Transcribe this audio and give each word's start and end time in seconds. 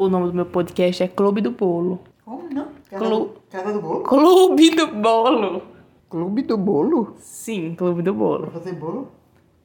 O 0.00 0.08
nome 0.08 0.28
do 0.28 0.32
meu 0.34 0.46
podcast 0.46 1.02
é 1.02 1.08
Clube 1.08 1.42
do 1.42 1.50
Bolo. 1.50 2.00
Como 2.24 2.48
não? 2.50 2.68
Casa, 2.90 3.04
Clu- 3.04 3.18
do, 3.26 3.34
Casa 3.50 3.70
do 3.74 3.80
Bolo? 3.82 4.02
Clube 4.04 4.70
do 4.70 4.86
Bolo. 4.86 5.62
Clube 6.08 6.42
do 6.42 6.56
Bolo? 6.56 7.14
Sim, 7.18 7.74
Clube 7.76 8.00
do 8.00 8.14
Pra 8.14 8.18
Bolo. 8.24 8.50
fazer 8.50 8.72
bolo? 8.72 9.08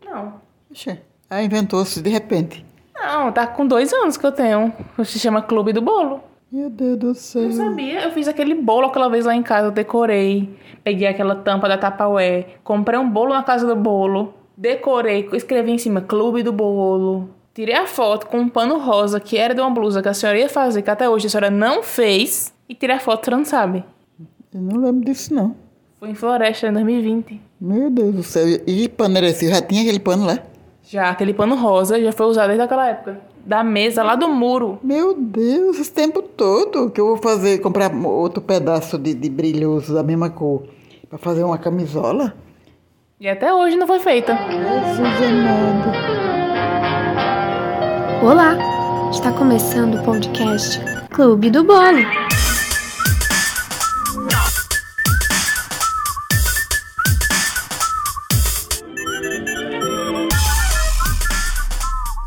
Não. 0.05 0.33
Oxê. 0.69 0.99
Ah, 1.29 1.41
inventou-se 1.41 2.01
de 2.01 2.09
repente. 2.09 2.65
Não, 2.93 3.31
tá 3.31 3.47
com 3.47 3.65
dois 3.65 3.93
anos 3.93 4.17
que 4.17 4.25
eu 4.25 4.31
tenho. 4.33 4.73
Se 5.05 5.17
chama 5.19 5.41
Clube 5.41 5.71
do 5.71 5.81
Bolo. 5.81 6.20
Meu 6.52 6.70
Deus 6.70 6.97
do 6.99 7.15
céu. 7.15 7.43
Eu 7.43 7.52
sabia, 7.54 8.04
eu 8.04 8.11
fiz 8.11 8.27
aquele 8.27 8.55
bolo 8.55 8.88
aquela 8.88 9.09
vez 9.09 9.23
lá 9.25 9.33
em 9.36 9.41
casa, 9.41 9.67
eu 9.67 9.71
decorei. 9.71 10.49
Peguei 10.83 11.07
aquela 11.07 11.36
tampa 11.36 11.70
da 11.70 11.77
Tupperware, 11.77 12.57
comprei 12.61 12.99
um 12.99 13.09
bolo 13.09 13.33
na 13.33 13.41
casa 13.41 13.65
do 13.65 13.75
bolo, 13.75 14.33
decorei, 14.57 15.27
escrevi 15.33 15.71
em 15.71 15.77
cima 15.77 16.02
Clube 16.02 16.43
do 16.43 16.52
Bolo. 16.54 17.29
Tirei 17.55 17.73
a 17.73 17.87
foto 17.87 18.27
com 18.27 18.39
um 18.39 18.49
pano 18.49 18.77
rosa 18.77 19.17
que 19.17 19.37
era 19.37 19.55
de 19.55 19.61
uma 19.61 19.69
blusa 19.69 20.01
que 20.01 20.09
a 20.09 20.13
senhora 20.13 20.37
ia 20.37 20.49
fazer, 20.49 20.81
que 20.81 20.89
até 20.89 21.09
hoje 21.09 21.27
a 21.27 21.29
senhora 21.29 21.49
não 21.49 21.81
fez. 21.81 22.54
E 22.68 22.75
tirei 22.75 22.97
a 22.97 23.00
foto, 23.00 23.21
a 23.21 23.23
senhora 23.23 23.37
não 23.37 23.46
sabe. 23.46 23.86
Eu 24.54 24.59
não 24.59 24.82
lembro 24.82 25.05
disso, 25.05 25.33
não. 25.33 25.55
Foi 25.97 26.10
em 26.10 26.15
Floresta, 26.15 26.68
em 26.68 26.73
2020. 26.73 27.41
Meu 27.61 27.89
Deus 27.89 28.13
do 28.13 28.23
céu. 28.23 28.46
E 28.68 28.89
pano 28.89 29.18
era 29.18 29.27
esse? 29.27 29.47
Já 29.47 29.61
tinha 29.61 29.83
aquele 29.83 30.01
pano 30.01 30.25
lá? 30.25 30.39
Já, 30.83 31.10
aquele 31.10 31.33
pano 31.33 31.55
rosa 31.55 31.97
já 31.97 32.11
foi 32.11 32.25
usado 32.25 32.47
desde 32.47 32.63
aquela 32.63 32.89
época. 32.89 33.22
Da 33.45 33.63
mesa, 33.63 34.03
lá 34.03 34.17
do 34.17 34.27
muro. 34.27 34.77
Meu 34.83 35.16
Deus, 35.17 35.80
esse 35.80 35.94
tempo 35.94 36.22
todo 36.22 36.91
que 36.91 36.99
eu 36.99 37.08
vou 37.08 37.17
fazer, 37.17 37.59
comprar 37.59 37.89
outro 38.05 38.41
pedaço 38.41 38.97
de, 38.97 39.13
de 39.13 39.30
brilhoso 39.30 39.94
da 39.94 40.03
mesma 40.03 40.30
cor 40.30 40.63
pra 41.08 41.17
fazer 41.17 41.45
uma 41.45 41.58
camisola? 41.58 42.35
E 43.17 43.30
até 43.30 43.53
hoje 43.53 43.77
não 43.77 43.88
foi 43.88 43.99
feita. 43.99 44.35
Jesus 44.35 44.99
amado. 44.99 46.14
Olá! 48.23 48.58
Está 49.11 49.31
começando 49.31 49.95
o 49.95 50.03
podcast 50.03 50.80
Clube 51.09 51.50
do 51.50 51.64
Bolo. 51.64 52.00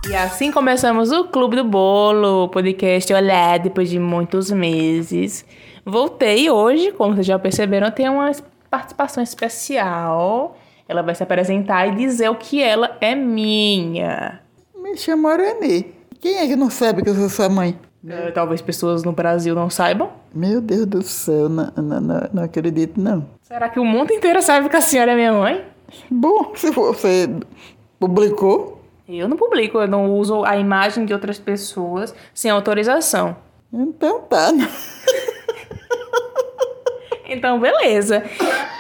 E 0.09 0.15
assim 0.15 0.51
começamos 0.51 1.11
o 1.13 1.25
Clube 1.25 1.57
do 1.57 1.65
Bolo, 1.65 2.49
podcast 2.49 3.13
Olá, 3.13 3.59
depois 3.59 3.91
de 3.91 3.99
muitos 3.99 4.51
meses. 4.51 5.45
Voltei 5.85 6.51
hoje, 6.51 6.93
como 6.93 7.15
vocês 7.15 7.27
já 7.27 7.39
perceberam, 7.39 7.91
tem 7.91 8.09
uma 8.09 8.31
participação 8.71 9.23
especial. 9.23 10.57
Ela 10.89 11.03
vai 11.03 11.15
se 11.15 11.23
apresentar 11.23 11.87
e 11.89 11.97
dizer 11.97 12.29
o 12.31 12.35
que 12.35 12.63
ela 12.63 12.97
é 13.01 13.15
minha. 13.15 14.41
Me 14.91 14.97
chama 14.97 15.37
Renê. 15.37 15.85
Quem 16.21 16.39
é 16.39 16.47
que 16.47 16.57
não 16.57 16.71
sabe 16.71 17.03
que 17.03 17.11
eu 17.11 17.15
sou 17.15 17.29
sua 17.29 17.49
mãe? 17.49 17.79
Eh, 18.09 18.31
Talvez 18.31 18.61
pessoas 18.63 19.05
no 19.05 19.13
Brasil 19.13 19.55
não 19.55 19.69
saibam. 19.69 20.11
Meu 20.35 20.61
Deus 20.61 20.87
do 20.87 21.03
céu, 21.03 21.49
não, 21.49 21.71
não, 21.77 22.01
não, 22.01 22.29
não 22.33 22.43
acredito 22.43 23.01
não. 23.01 23.27
Será 23.43 23.69
que 23.69 23.79
o 23.79 23.85
mundo 23.85 24.13
inteiro 24.13 24.41
sabe 24.43 24.69
que 24.69 24.77
a 24.77 24.81
senhora 24.81 25.13
é 25.13 25.15
minha 25.15 25.33
mãe? 25.33 25.65
Bom, 26.11 26.53
se 26.55 26.71
você 26.71 27.29
publicou, 27.99 28.81
Eu 29.09 29.29
não 29.29 29.37
publico, 29.37 29.79
eu 29.79 29.89
não 29.89 30.11
uso 30.13 30.45
a 30.45 30.57
imagem 30.59 31.05
de 31.07 31.13
outras 31.13 31.39
pessoas 31.39 32.15
sem 32.35 32.51
autorização. 32.51 33.37
então 33.73 34.21
tá. 34.23 34.53
né? 34.53 34.69
Então, 37.31 37.61
beleza. 37.61 38.23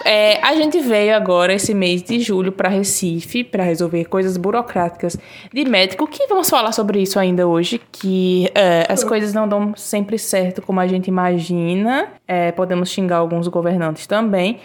É, 0.05 0.41
a 0.43 0.55
gente 0.55 0.81
veio 0.81 1.15
agora 1.15 1.53
esse 1.53 1.75
mês 1.75 2.03
de 2.03 2.21
julho 2.21 2.53
para 2.53 2.69
Recife 2.69 3.45
para 3.45 3.63
resolver 3.63 4.05
coisas 4.07 4.37
burocráticas 4.37 5.17
de 5.53 5.65
médico. 5.65 6.07
Que 6.07 6.27
vamos 6.29 6.49
falar 6.49 6.73
sobre 6.73 7.01
isso 7.01 7.19
ainda 7.19 7.47
hoje, 7.47 7.81
que 7.93 8.51
é, 8.55 8.87
as 8.89 9.05
coisas 9.05 9.33
não 9.33 9.49
dão 9.49 9.75
sempre 9.77 10.19
certo 10.19 10.63
como 10.63 10.81
a 10.81 10.87
gente 10.87 11.09
imagina. 11.09 12.09
É, 12.27 12.53
podemos 12.53 12.91
xingar 12.91 13.17
alguns 13.17 13.49
governantes 13.49 14.07
também. 14.07 14.61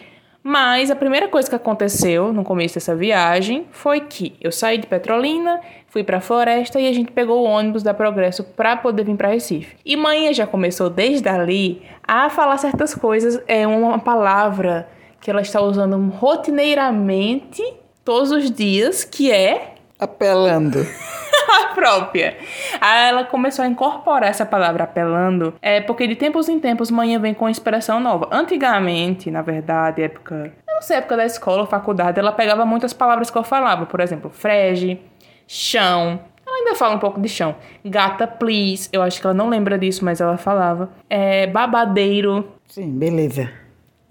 Mas 0.46 0.92
a 0.92 0.96
primeira 0.96 1.30
coisa 1.30 1.50
que 1.50 1.56
aconteceu 1.56 2.34
no 2.34 2.44
começo 2.44 2.76
dessa 2.76 2.94
viagem 2.94 3.66
foi 3.72 4.02
que 4.02 4.36
eu 4.42 4.52
saí 4.52 4.78
de 4.78 4.86
Petrolina, 4.86 5.62
fui 5.88 6.04
pra 6.04 6.20
floresta 6.20 6.82
e 6.82 6.88
a 6.88 6.92
gente 6.92 7.14
pegou 7.14 7.44
o 7.46 7.50
ônibus 7.50 7.82
da 7.82 7.94
Progresso 7.94 8.44
pra 8.44 8.76
poder 8.76 9.06
vir 9.06 9.16
pra 9.16 9.30
Recife. 9.30 9.78
E 9.86 9.96
manhã 9.96 10.34
já 10.34 10.46
começou 10.46 10.90
desde 10.90 11.30
ali 11.30 11.82
a 12.06 12.30
falar 12.30 12.58
certas 12.58 12.94
coisas, 12.94 13.42
é 13.48 13.66
uma 13.66 13.98
palavra 14.00 14.90
que 15.24 15.32
ela 15.32 15.42
está 15.42 15.62
usando 15.62 15.98
rotineiramente 16.10 17.64
todos 18.04 18.30
os 18.30 18.52
dias, 18.52 19.06
que 19.06 19.32
é 19.32 19.76
Apelando. 19.98 20.80
a 21.64 21.74
própria. 21.74 22.36
Aí 22.82 23.08
ela 23.08 23.24
começou 23.24 23.64
a 23.64 23.68
incorporar 23.68 24.30
essa 24.30 24.46
palavra 24.46 24.84
apelando, 24.84 25.54
é 25.62 25.80
porque 25.80 26.06
de 26.08 26.16
tempos 26.16 26.50
em 26.50 26.60
tempos 26.60 26.92
manhã 26.92 27.20
vem 27.20 27.34
com 27.34 27.48
expressão 27.48 28.02
nova. 28.02 28.28
Antigamente, 28.34 29.32
na 29.32 29.42
verdade, 29.42 30.02
época, 30.02 30.52
eu 30.68 30.74
não 30.76 30.82
sei, 30.82 30.98
época 30.98 31.16
da 31.16 31.26
escola 31.26 31.62
ou 31.62 31.68
faculdade, 31.68 32.20
ela 32.20 32.34
pegava 32.34 32.66
muitas 32.66 32.92
palavras 32.92 33.30
que 33.30 33.38
eu 33.38 33.46
falava, 33.46 33.86
por 33.86 34.02
exemplo, 34.02 34.30
frege, 34.30 35.00
chão. 35.48 36.20
Ela 36.46 36.58
ainda 36.58 36.76
fala 36.76 36.96
um 36.96 37.00
pouco 37.00 37.22
de 37.22 37.30
chão. 37.30 37.56
Gata, 37.86 38.28
please. 38.28 38.90
Eu 38.92 39.02
acho 39.02 39.22
que 39.22 39.26
ela 39.26 39.34
não 39.34 39.48
lembra 39.48 39.80
disso, 39.80 40.04
mas 40.04 40.20
ela 40.20 40.38
falava. 40.38 40.90
É, 41.10 41.48
babadeiro. 41.48 42.46
Sim, 42.68 42.92
beleza. 42.92 43.63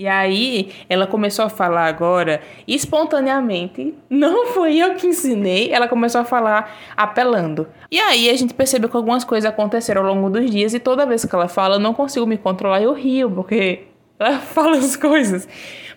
E 0.03 0.09
aí, 0.09 0.73
ela 0.89 1.07
começou 1.07 1.45
a 1.45 1.49
falar 1.49 1.87
agora, 1.87 2.41
espontaneamente, 2.67 3.95
não 4.11 4.47
foi 4.47 4.77
eu 4.77 4.97
que 4.97 5.07
ensinei, 5.07 5.71
ela 5.73 5.87
começou 5.87 6.21
a 6.21 6.25
falar 6.25 6.77
apelando. 6.97 7.69
E 7.89 8.01
aí, 8.01 8.29
a 8.29 8.37
gente 8.37 8.53
percebeu 8.53 8.89
que 8.89 8.97
algumas 8.97 9.23
coisas 9.23 9.49
aconteceram 9.49 10.05
ao 10.05 10.13
longo 10.13 10.29
dos 10.29 10.51
dias, 10.51 10.75
e 10.75 10.81
toda 10.81 11.07
vez 11.07 11.25
que 11.25 11.33
ela 11.33 11.47
fala, 11.47 11.77
eu 11.77 11.79
não 11.79 11.95
consigo 11.95 12.27
me 12.27 12.37
controlar, 12.37 12.83
eu 12.83 12.93
rio, 12.93 13.31
porque 13.31 13.85
ela 14.19 14.41
fala 14.43 14.77
as 14.77 14.97
coisas. 14.97 15.49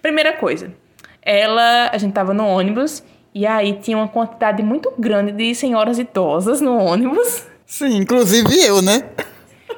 Primeira 0.03 0.33
coisa, 0.33 0.71
ela, 1.19 1.89
a 1.91 1.97
gente 1.97 2.13
tava 2.13 2.31
no 2.31 2.45
ônibus, 2.45 3.03
e 3.33 3.47
aí 3.47 3.73
tinha 3.73 3.97
uma 3.97 4.07
quantidade 4.07 4.61
muito 4.61 4.93
grande 4.99 5.31
de 5.31 5.55
senhoras 5.55 5.97
idosas 5.97 6.61
no 6.61 6.77
ônibus. 6.77 7.47
Sim, 7.65 7.97
inclusive 7.97 8.55
eu, 8.63 8.83
né? 8.83 9.03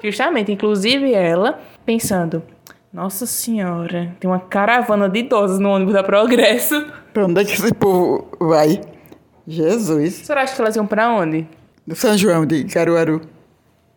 Justamente, 0.04 0.52
inclusive 0.52 1.14
ela, 1.14 1.62
pensando: 1.86 2.44
Nossa 2.92 3.26
Senhora, 3.26 4.16
tem 4.20 4.30
uma 4.30 4.40
caravana 4.40 5.10
de 5.10 5.20
idosos 5.20 5.60
no 5.60 5.70
ônibus 5.70 5.94
da 5.94 6.04
Progresso. 6.04 6.86
Pra 7.14 7.26
onde 7.26 7.42
é 7.42 7.46
que 7.46 7.54
esse 7.54 7.74
povo 7.74 8.28
vai? 8.40 8.82
Jesus. 9.46 10.22
A 10.22 10.26
senhora 10.26 10.44
acha 10.44 10.56
que 10.56 10.62
elas 10.62 10.76
iam 10.76 10.88
pra 10.88 11.12
onde? 11.12 11.48
Do 11.86 11.96
São 11.96 12.18
João 12.18 12.46
de 12.46 12.64
Caruaru. 12.64 13.22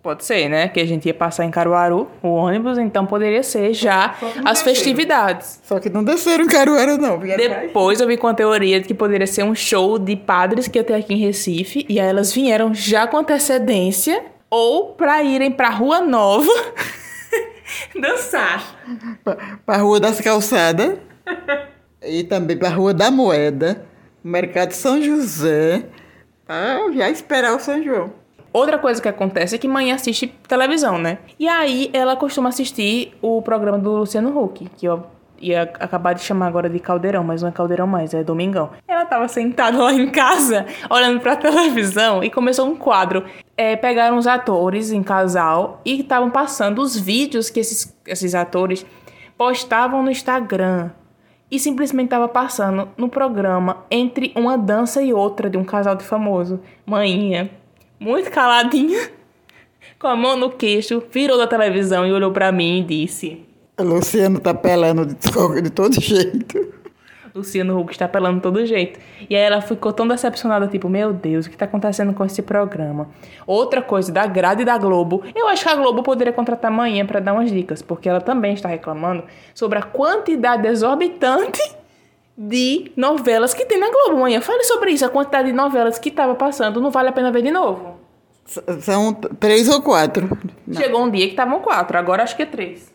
Pode 0.03 0.25
ser, 0.25 0.49
né? 0.49 0.67
Que 0.69 0.81
a 0.81 0.87
gente 0.87 1.07
ia 1.07 1.15
passar 1.15 1.45
em 1.45 1.51
Caruaru, 1.51 2.09
o 2.23 2.29
ônibus, 2.29 2.79
então 2.79 3.05
poderia 3.05 3.43
ser 3.43 3.75
já 3.75 4.15
as 4.45 4.63
festividades. 4.63 5.61
Só 5.63 5.79
que 5.79 5.91
não 5.91 6.03
desceram 6.03 6.47
Caruaru, 6.47 6.97
não. 6.97 7.19
Depois 7.19 8.01
eu 8.01 8.07
vi 8.07 8.17
com 8.17 8.27
a 8.27 8.35
teoria 8.35 8.81
de 8.81 8.89
que 8.89 8.95
poderia 8.95 9.27
ser 9.27 9.45
um 9.45 9.55
show 9.55 9.99
de 9.99 10.17
padres 10.17 10.69
que 10.69 10.79
ia 10.79 10.85
ter 10.85 10.95
aqui 10.95 11.15
em 11.15 11.19
Recife, 11.19 11.85
e 11.89 12.01
aí 12.01 12.09
elas 12.09 12.33
vieram 12.33 12.73
já 12.73 13.07
com 13.07 13.19
antecedência, 13.19 14.25
ou 14.49 14.87
pra 14.95 15.23
irem 15.23 15.51
pra 15.51 15.69
Rua 15.69 16.01
Nova 16.01 16.51
dançar. 18.01 18.77
pra, 19.25 19.59
pra 19.65 19.77
Rua 19.77 20.01
das 20.01 20.21
Calçadas 20.21 20.99
e 22.03 22.25
também 22.25 22.57
pra 22.57 22.69
Rua 22.69 22.95
da 22.95 23.11
Moeda, 23.11 23.85
Mercado 24.23 24.73
São 24.73 25.03
José, 25.03 25.85
pra 26.47 26.91
já 26.93 27.09
esperar 27.11 27.55
o 27.55 27.61
São 27.61 27.83
João. 27.83 28.13
Outra 28.53 28.79
coisa 28.79 29.01
que 29.01 29.09
acontece 29.09 29.55
é 29.55 29.59
que 29.59 29.69
mãe 29.69 29.93
assiste 29.93 30.27
televisão, 30.49 30.99
né? 30.99 31.19
E 31.39 31.47
aí 31.47 31.89
ela 31.93 32.17
costuma 32.17 32.49
assistir 32.49 33.13
o 33.23 33.41
programa 33.41 33.79
do 33.79 33.93
Luciano 33.93 34.37
Huck, 34.37 34.69
que 34.77 34.87
eu 34.87 35.05
ia 35.41 35.63
acabar 35.63 36.13
de 36.13 36.23
chamar 36.23 36.47
agora 36.47 36.69
de 36.69 36.79
Caldeirão, 36.79 37.25
mas 37.25 37.43
não 37.43 37.49
é 37.49 37.53
Caldeirão 37.53 37.87
mais, 37.87 38.13
é 38.13 38.23
Domingão. 38.23 38.71
Ela 38.87 39.07
tava 39.07 39.27
sentada 39.27 39.83
lá 39.83 39.93
em 39.93 40.11
casa, 40.11 40.67
olhando 40.89 41.21
pra 41.21 41.37
televisão, 41.37 42.23
e 42.23 42.31
começou 42.31 42.69
um 42.69 42.77
quadro. 42.77 43.25
É, 43.57 43.75
pegaram 43.77 44.17
os 44.17 44.27
atores 44.27 44.93
em 44.93 45.03
casal 45.03 45.81
e 45.85 46.01
estavam 46.01 46.31
passando 46.31 46.81
os 46.81 46.99
vídeos 46.99 47.49
que 47.51 47.61
esses, 47.61 47.97
esses 48.07 48.35
atores 48.35 48.85
postavam 49.37 50.03
no 50.03 50.11
Instagram. 50.11 50.91
E 51.51 51.59
simplesmente 51.59 52.07
estava 52.07 52.29
passando 52.29 52.89
no 52.97 53.09
programa 53.09 53.79
entre 53.91 54.33
uma 54.37 54.57
dança 54.57 55.03
e 55.03 55.13
outra 55.13 55.51
de 55.51 55.59
um 55.59 55.65
casal 55.65 55.97
de 55.97 56.05
famoso. 56.05 56.61
Maninha, 56.87 57.51
muito 57.99 58.31
caladinha, 58.31 59.11
com 59.99 60.07
a 60.07 60.15
mão 60.15 60.37
no 60.37 60.51
queixo, 60.51 61.03
virou 61.11 61.37
da 61.37 61.47
televisão 61.47 62.07
e 62.07 62.13
olhou 62.13 62.31
pra 62.31 62.53
mim 62.53 62.79
e 62.79 62.85
disse: 62.85 63.50
Luciano 63.83 64.39
tá 64.41 64.53
pelando 64.55 65.07
de, 65.07 65.15
to- 65.15 65.61
de 65.63 65.71
todo 65.71 66.01
jeito. 66.01 66.81
Luciano 67.33 67.79
Huck 67.81 67.93
está 67.93 68.09
pelando 68.09 68.37
de 68.37 68.43
todo 68.43 68.67
jeito. 68.67 68.99
E 69.29 69.37
aí 69.37 69.43
ela 69.43 69.61
ficou 69.61 69.93
tão 69.93 70.07
decepcionada, 70.09 70.67
tipo, 70.67 70.89
meu 70.89 71.13
Deus, 71.13 71.47
o 71.47 71.51
que 71.51 71.57
tá 71.57 71.65
acontecendo 71.65 72.13
com 72.13 72.25
esse 72.25 72.43
programa? 72.43 73.09
Outra 73.47 73.81
coisa 73.81 74.11
da 74.11 74.27
grade 74.27 74.65
da 74.65 74.77
Globo, 74.77 75.23
eu 75.35 75.47
acho 75.47 75.63
que 75.63 75.69
a 75.71 75.77
Globo 75.77 76.03
poderia 76.03 76.33
contratar 76.33 76.73
amanhã 76.73 77.07
para 77.07 77.21
dar 77.21 77.33
umas 77.33 77.51
dicas, 77.53 77.83
porque 77.83 78.09
ela 78.09 78.21
também 78.21 78.55
está 78.55 78.69
reclamando 78.69 79.23
sobre 79.55 79.79
a 79.79 79.83
quantidade 79.83 80.67
exorbitante 80.67 81.61
de 82.37 82.91
novelas 82.97 83.55
que 83.55 83.65
tem 83.65 83.79
na 83.79 83.91
Globo 83.91 84.17
amanhã. 84.17 84.41
Fale 84.41 84.65
sobre 84.65 84.91
isso, 84.91 85.05
a 85.05 85.09
quantidade 85.09 85.49
de 85.49 85.55
novelas 85.55 86.01
que 86.01 86.09
estava 86.09 86.35
passando, 86.35 86.81
não 86.81 86.91
vale 86.91 87.11
a 87.11 87.13
pena 87.13 87.31
ver 87.31 87.43
de 87.43 87.51
novo. 87.53 88.01
S- 88.45 88.61
São 88.81 89.13
três 89.15 89.69
ou 89.69 89.81
quatro. 89.81 90.37
Chegou 90.73 91.05
um 91.05 91.11
dia 91.11 91.27
que 91.27 91.33
estavam 91.33 91.61
quatro, 91.61 91.97
agora 91.97 92.25
acho 92.25 92.35
que 92.35 92.43
é 92.43 92.47
três. 92.47 92.93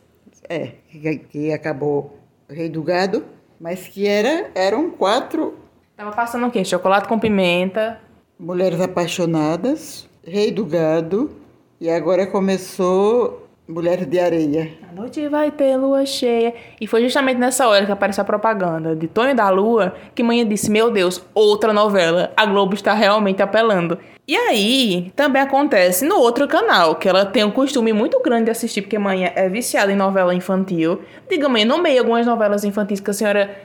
É, 0.50 0.74
que, 0.89 1.18
que 1.18 1.51
acabou 1.51 2.19
Rei 2.50 2.69
do 2.69 2.83
Gado, 2.83 3.25
mas 3.59 3.88
que 3.88 4.07
era, 4.07 4.51
eram 4.53 4.92
quatro 4.92 5.65
Tava 5.95 6.12
passando 6.12 6.47
o 6.47 6.51
quê? 6.51 6.65
Chocolate 6.65 7.07
com 7.07 7.18
pimenta. 7.18 8.01
Mulheres 8.38 8.81
Apaixonadas, 8.81 10.09
Rei 10.25 10.51
do 10.51 10.65
Gado, 10.65 11.31
e 11.80 11.89
agora 11.89 12.27
começou 12.27 13.44
Mulheres 13.67 14.06
de 14.06 14.19
Areia. 14.19 14.73
A 14.88 14.94
noite 14.94 15.27
vai 15.27 15.50
ter 15.50 15.75
lua 15.75 16.06
cheia. 16.06 16.53
E 16.79 16.85
foi 16.85 17.01
justamente 17.01 17.39
nessa 17.39 17.67
hora 17.67 17.83
que 17.83 17.91
apareceu 17.91 18.21
a 18.21 18.25
propaganda 18.25 18.95
de 18.95 19.07
Tonho 19.07 19.35
da 19.35 19.50
Lua 19.50 19.95
que 20.13 20.21
manhã 20.21 20.47
disse: 20.47 20.69
Meu 20.69 20.91
Deus, 20.91 21.23
outra 21.33 21.73
novela. 21.73 22.31
A 22.38 22.45
Globo 22.45 22.75
está 22.75 22.94
realmente 22.94 23.41
apelando. 23.41 23.97
E 24.27 24.35
aí 24.35 25.12
também 25.15 25.41
acontece 25.41 26.06
no 26.06 26.19
outro 26.19 26.47
canal, 26.47 26.95
que 26.95 27.09
ela 27.09 27.25
tem 27.25 27.44
um 27.44 27.50
costume 27.50 27.91
muito 27.91 28.21
grande 28.21 28.45
de 28.45 28.51
assistir, 28.51 28.83
porque 28.83 29.00
manhã 29.00 29.31
é 29.35 29.50
viciada 29.50 29.91
em 29.91 29.95
novela 29.95 30.33
infantil. 30.33 31.01
Diga, 31.27 31.50
mãe, 31.50 31.65
nomeie 31.65 31.97
algumas 31.97 32.25
novelas 32.25 32.63
infantis 32.63 33.00
que 33.00 33.09
a 33.09 33.13
senhora 33.13 33.56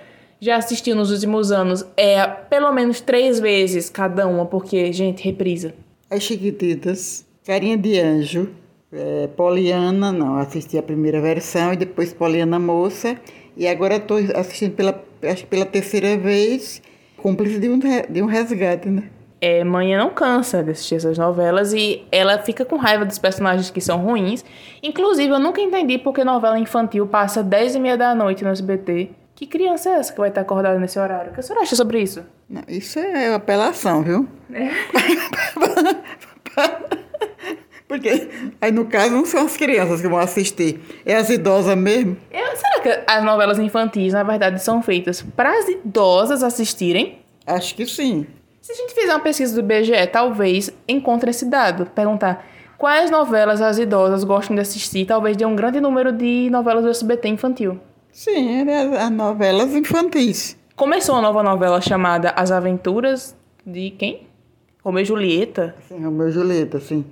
já 0.40 0.56
assistiu 0.56 0.96
nos 0.96 1.10
últimos 1.10 1.52
anos. 1.52 1.84
É 1.94 2.26
pelo 2.26 2.72
menos 2.72 3.02
três 3.02 3.38
vezes 3.38 3.90
cada 3.90 4.26
uma, 4.26 4.46
porque, 4.46 4.90
gente, 4.92 5.22
reprisa. 5.22 5.74
As 6.10 6.22
Chiquititas, 6.22 7.26
Carinha 7.44 7.76
de 7.76 7.98
Anjo, 7.98 8.50
é, 8.92 9.28
Poliana, 9.28 10.12
não, 10.12 10.38
assisti 10.38 10.78
a 10.78 10.82
primeira 10.82 11.20
versão 11.20 11.72
e 11.72 11.76
depois 11.76 12.12
Poliana 12.12 12.58
Moça. 12.58 13.16
E 13.56 13.66
agora 13.66 13.96
estou 13.96 14.18
assistindo 14.34 14.74
pela, 14.74 15.02
acho 15.22 15.42
que 15.42 15.48
pela 15.48 15.66
terceira 15.66 16.16
vez, 16.16 16.80
Cúmplice 17.16 17.58
de 17.58 17.68
um, 17.68 17.78
de 17.78 18.22
um 18.22 18.26
Resgate, 18.26 18.88
né? 18.88 19.10
é, 19.40 19.64
Manhã 19.64 19.98
não 19.98 20.10
cansa 20.10 20.62
de 20.62 20.72
assistir 20.72 20.96
essas 20.96 21.16
novelas 21.16 21.72
e 21.72 22.04
ela 22.12 22.38
fica 22.38 22.64
com 22.64 22.76
raiva 22.76 23.04
dos 23.04 23.18
personagens 23.18 23.70
que 23.70 23.80
são 23.80 23.98
ruins. 23.98 24.44
Inclusive, 24.82 25.32
eu 25.32 25.38
nunca 25.38 25.60
entendi 25.60 25.98
porque 25.98 26.22
novela 26.22 26.58
infantil 26.58 27.06
passa 27.06 27.42
10 27.42 27.76
e 27.76 27.80
meia 27.80 27.96
da 27.96 28.14
noite 28.14 28.44
no 28.44 28.50
SBT. 28.50 29.10
Que 29.34 29.46
criança 29.46 29.88
é 29.88 29.92
essa 29.94 30.12
que 30.12 30.20
vai 30.20 30.28
estar 30.28 30.42
acordada 30.42 30.78
nesse 30.78 30.98
horário? 30.98 31.30
O 31.30 31.34
que 31.34 31.40
a 31.40 31.42
senhora 31.42 31.62
acha 31.62 31.74
sobre 31.74 32.02
isso? 32.02 32.22
Não, 32.48 32.62
isso 32.68 32.98
é 32.98 33.34
apelação, 33.34 34.02
viu? 34.02 34.28
Porque 37.90 38.28
aí 38.60 38.70
no 38.70 38.84
caso 38.84 39.10
não 39.12 39.24
são 39.26 39.44
as 39.44 39.56
crianças 39.56 40.00
que 40.00 40.06
vão 40.06 40.18
assistir, 40.20 40.80
é 41.04 41.16
as 41.16 41.28
idosas 41.28 41.76
mesmo. 41.76 42.16
Eu- 42.30 42.56
será 42.56 42.80
que 42.80 43.02
as 43.04 43.24
novelas 43.24 43.58
infantis, 43.58 44.12
na 44.12 44.22
verdade, 44.22 44.62
são 44.62 44.80
feitas 44.80 45.22
para 45.34 45.50
as 45.58 45.68
idosas 45.68 46.44
assistirem? 46.44 47.18
Acho 47.44 47.74
que 47.74 47.84
sim. 47.86 48.28
Se 48.60 48.70
a 48.70 48.74
gente 48.76 48.94
fizer 48.94 49.12
uma 49.12 49.18
pesquisa 49.18 49.52
do 49.60 49.60
IBGE, 49.60 50.06
talvez 50.12 50.70
encontre 50.86 51.30
esse 51.30 51.46
dado. 51.46 51.84
Perguntar 51.86 52.46
quais 52.78 53.10
novelas 53.10 53.60
as 53.60 53.76
idosas 53.76 54.22
gostam 54.22 54.54
de 54.54 54.62
assistir, 54.62 55.04
talvez 55.04 55.36
dê 55.36 55.44
um 55.44 55.56
grande 55.56 55.80
número 55.80 56.12
de 56.12 56.48
novelas 56.48 56.84
do 56.84 56.90
SBT 56.90 57.28
infantil. 57.28 57.80
Sim, 58.12 58.68
é 58.70 58.82
as, 58.82 58.92
as 58.92 59.10
novelas 59.10 59.74
infantis. 59.74 60.56
Começou 60.76 61.16
uma 61.16 61.22
nova 61.22 61.42
novela 61.42 61.80
chamada 61.80 62.30
As 62.36 62.52
Aventuras 62.52 63.34
de 63.66 63.90
quem? 63.90 64.28
Romeu 64.84 65.02
e 65.02 65.04
Julieta? 65.04 65.74
Sim, 65.88 66.04
Romeu 66.04 66.28
e 66.28 66.30
Julieta, 66.30 66.78
sim. 66.78 67.04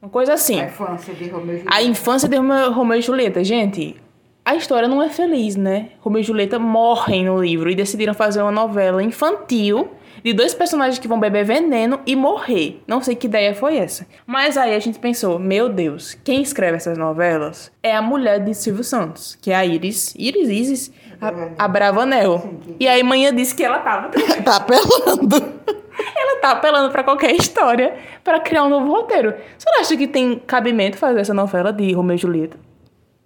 Uma 0.00 0.10
coisa 0.10 0.34
assim. 0.34 0.60
infância 0.60 1.14
de 1.14 1.28
Romeu 1.28 1.56
e 1.56 1.64
A 1.66 1.82
infância 1.82 2.28
de 2.28 2.36
Romeu, 2.36 2.72
Romeu 2.72 2.98
e 2.98 3.02
Julieta. 3.02 3.44
Gente, 3.44 3.96
a 4.44 4.54
história 4.54 4.88
não 4.88 5.02
é 5.02 5.08
feliz, 5.08 5.56
né? 5.56 5.90
Romeu 6.00 6.20
e 6.20 6.24
Julieta 6.24 6.58
morrem 6.58 7.24
no 7.26 7.42
livro 7.42 7.70
e 7.70 7.74
decidiram 7.74 8.14
fazer 8.14 8.40
uma 8.40 8.50
novela 8.50 9.02
infantil 9.02 9.90
de 10.24 10.32
dois 10.32 10.54
personagens 10.54 10.98
que 10.98 11.08
vão 11.08 11.18
beber 11.20 11.44
veneno 11.44 12.00
e 12.06 12.14
morrer. 12.16 12.82
Não 12.86 13.00
sei 13.02 13.14
que 13.14 13.26
ideia 13.26 13.54
foi 13.54 13.76
essa. 13.76 14.06
Mas 14.26 14.56
aí 14.56 14.74
a 14.74 14.78
gente 14.78 14.98
pensou, 14.98 15.38
meu 15.38 15.68
Deus, 15.68 16.14
quem 16.24 16.42
escreve 16.42 16.76
essas 16.76 16.96
novelas 16.96 17.70
é 17.82 17.94
a 17.94 18.02
mulher 18.02 18.40
de 18.40 18.54
Silvio 18.54 18.84
Santos, 18.84 19.38
que 19.40 19.50
é 19.50 19.54
a 19.54 19.64
Iris, 19.64 20.14
Iris 20.18 20.48
Isis, 20.48 20.92
a, 21.20 21.64
a 21.64 21.68
Bravanel. 21.68 22.54
E 22.78 22.88
aí 22.88 23.02
manhã 23.02 23.34
disse 23.34 23.54
que 23.54 23.62
ela 23.62 23.78
tava 23.80 24.10
Tá 24.44 24.56
apelando. 24.56 25.49
Tá 26.40 26.52
apelando 26.52 26.90
pra 26.90 27.04
qualquer 27.04 27.34
história 27.34 27.94
pra 28.24 28.40
criar 28.40 28.64
um 28.64 28.68
novo 28.68 28.90
roteiro. 28.90 29.34
Você 29.58 29.70
não 29.70 29.80
acha 29.80 29.96
que 29.96 30.06
tem 30.06 30.38
cabimento 30.46 30.98
fazer 30.98 31.20
essa 31.20 31.34
novela 31.34 31.72
de 31.72 31.92
Romeu 31.92 32.16
e 32.16 32.18
Julieta? 32.18 32.56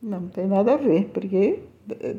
Não, 0.02 0.20
não 0.20 0.28
tem 0.28 0.46
nada 0.46 0.74
a 0.74 0.76
ver, 0.76 1.10
porque 1.14 1.60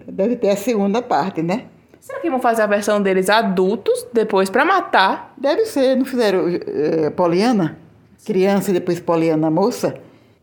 deve 0.08 0.36
ter 0.36 0.50
a 0.50 0.56
segunda 0.56 1.02
parte, 1.02 1.42
né? 1.42 1.66
Será 2.00 2.20
que 2.20 2.30
vão 2.30 2.40
fazer 2.40 2.62
a 2.62 2.68
versão 2.68 3.02
deles 3.02 3.30
adultos, 3.30 4.08
depois 4.14 4.50
pra 4.50 4.64
matar? 4.64 5.34
Deve 5.38 5.66
ser, 5.66 5.96
não 5.96 6.06
fizeram 6.06 6.48
eh, 6.48 7.10
Poliana? 7.10 7.80
Criança 8.24 8.70
e 8.70 8.74
depois 8.74 9.00
Poliana 9.00 9.50
moça? 9.50 9.96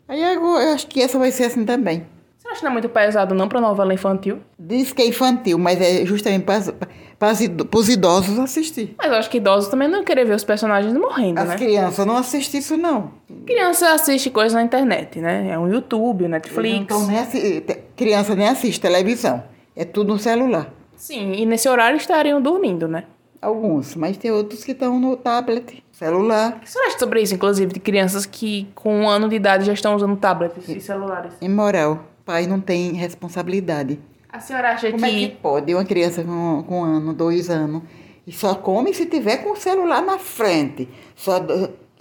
Aí 0.08 0.22
agora, 0.24 0.64
eu 0.64 0.74
acho 0.74 0.86
que 0.88 1.00
essa 1.00 1.18
vai 1.18 1.30
ser 1.30 1.44
assim 1.44 1.64
também. 1.64 2.04
Acha 2.52 2.60
que 2.60 2.64
não 2.64 2.70
é 2.70 2.74
muito 2.74 2.88
pesado 2.90 3.34
não 3.34 3.48
pra 3.48 3.60
novela 3.60 3.94
infantil? 3.94 4.38
Diz 4.58 4.92
que 4.92 5.00
é 5.02 5.06
infantil, 5.06 5.58
mas 5.58 5.80
é 5.80 6.04
justamente 6.04 6.44
para 6.44 7.32
os 7.74 7.88
idosos 7.88 8.38
assistir. 8.38 8.94
Mas 8.98 9.10
eu 9.10 9.16
acho 9.18 9.30
que 9.30 9.38
idosos 9.38 9.70
também 9.70 9.88
não 9.88 10.04
querer 10.04 10.26
ver 10.26 10.34
os 10.34 10.44
personagens 10.44 10.92
morrendo, 10.92 11.38
As 11.40 11.48
né? 11.48 11.56
crianças 11.56 12.04
não 12.06 12.16
assistem 12.16 12.60
isso, 12.60 12.76
não. 12.76 13.10
Criança 13.46 13.92
assiste 13.94 14.28
coisa 14.30 14.54
na 14.56 14.62
internet, 14.62 15.18
né? 15.20 15.48
É 15.50 15.58
um 15.58 15.66
YouTube, 15.66 16.24
um 16.24 16.28
não 16.28 16.32
Netflix. 16.32 16.86
tão 16.86 17.06
nem 17.06 17.18
assi- 17.18 17.64
criança 17.96 18.34
nem 18.34 18.48
assiste 18.48 18.80
televisão. 18.80 19.42
É 19.74 19.84
tudo 19.84 20.12
no 20.12 20.18
celular. 20.18 20.70
Sim, 20.96 21.32
e 21.32 21.46
nesse 21.46 21.68
horário 21.68 21.96
estariam 21.96 22.40
dormindo, 22.40 22.86
né? 22.86 23.04
Alguns, 23.40 23.96
mas 23.96 24.16
tem 24.16 24.30
outros 24.30 24.62
que 24.62 24.70
estão 24.70 25.00
no 25.00 25.16
tablet, 25.16 25.82
celular, 25.90 26.58
O 26.58 26.60
que 26.60 26.70
você 26.70 26.78
acha 26.78 26.98
sobre 26.98 27.20
isso, 27.22 27.34
inclusive, 27.34 27.72
de 27.72 27.80
crianças 27.80 28.24
que 28.24 28.68
com 28.74 29.00
um 29.00 29.08
ano 29.08 29.28
de 29.28 29.34
idade 29.34 29.64
já 29.64 29.72
estão 29.72 29.96
usando 29.96 30.16
tablets 30.16 30.68
e 30.68 30.78
celulares? 30.80 31.32
imoral. 31.40 32.04
Pai 32.24 32.46
não 32.46 32.60
tem 32.60 32.92
responsabilidade. 32.92 33.98
A 34.28 34.40
senhora 34.40 34.70
acha 34.70 34.90
Como 34.90 35.04
é 35.04 35.10
que 35.10 35.28
que 35.28 35.36
pode 35.36 35.74
uma 35.74 35.84
criança 35.84 36.24
com, 36.24 36.64
com 36.66 36.80
um 36.80 36.84
ano, 36.84 37.12
dois 37.12 37.50
anos, 37.50 37.82
e 38.26 38.32
só 38.32 38.54
come 38.54 38.94
se 38.94 39.06
tiver 39.06 39.38
com 39.38 39.52
o 39.52 39.56
celular 39.56 40.02
na 40.02 40.18
frente? 40.18 40.88
Só 41.14 41.38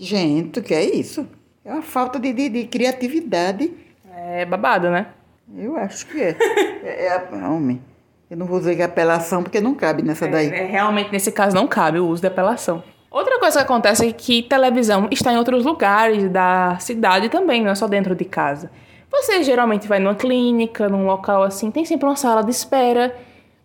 Gente, 0.04 0.60
o 0.60 0.64
que 0.64 0.74
é 0.74 0.84
isso? 0.84 1.28
É 1.64 1.72
uma 1.72 1.84
falta 1.84 2.20
de, 2.20 2.34
de, 2.34 2.50
de 2.50 2.66
criatividade. 2.66 3.72
é 4.12 4.44
babado, 4.46 4.90
né? 4.90 5.08
Eu 5.56 5.78
acho 5.78 6.08
que 6.08 6.20
é. 6.20 6.36
é, 6.84 7.06
é 7.06 7.48
homem. 7.48 7.80
Eu 8.28 8.36
não 8.36 8.48
vou 8.48 8.58
dizer 8.58 8.76
que 8.76 8.82
é 8.82 8.86
apelação, 8.86 9.44
porque 9.44 9.62
não 9.62 9.76
cabe 9.76 10.02
nessa 10.02 10.28
daí. 10.28 10.48
É, 10.48 10.66
realmente, 10.66 11.12
nesse 11.12 11.32
caso, 11.32 11.56
não 11.56 11.68
cabe 11.68 12.00
o 12.00 12.08
uso 12.08 12.20
de 12.20 12.28
apelação. 12.28 12.84
Outra 13.12 13.38
coisa 13.40 13.60
que 13.60 13.66
acontece 13.66 14.08
é 14.08 14.12
que 14.14 14.42
televisão 14.42 15.10
está 15.12 15.34
em 15.34 15.38
outros 15.38 15.66
lugares 15.66 16.30
da 16.32 16.78
cidade 16.80 17.28
também, 17.28 17.62
não 17.62 17.72
é 17.72 17.76
só 17.76 17.86
dentro 17.86 18.16
de 18.16 18.24
casa. 18.24 18.72
Você 19.12 19.44
geralmente 19.44 19.86
vai 19.86 20.00
numa 20.00 20.16
clínica, 20.16 20.88
num 20.88 21.06
local 21.06 21.44
assim, 21.44 21.70
tem 21.70 21.84
sempre 21.84 22.06
uma 22.06 22.16
sala 22.16 22.42
de 22.42 22.52
espera, 22.52 23.14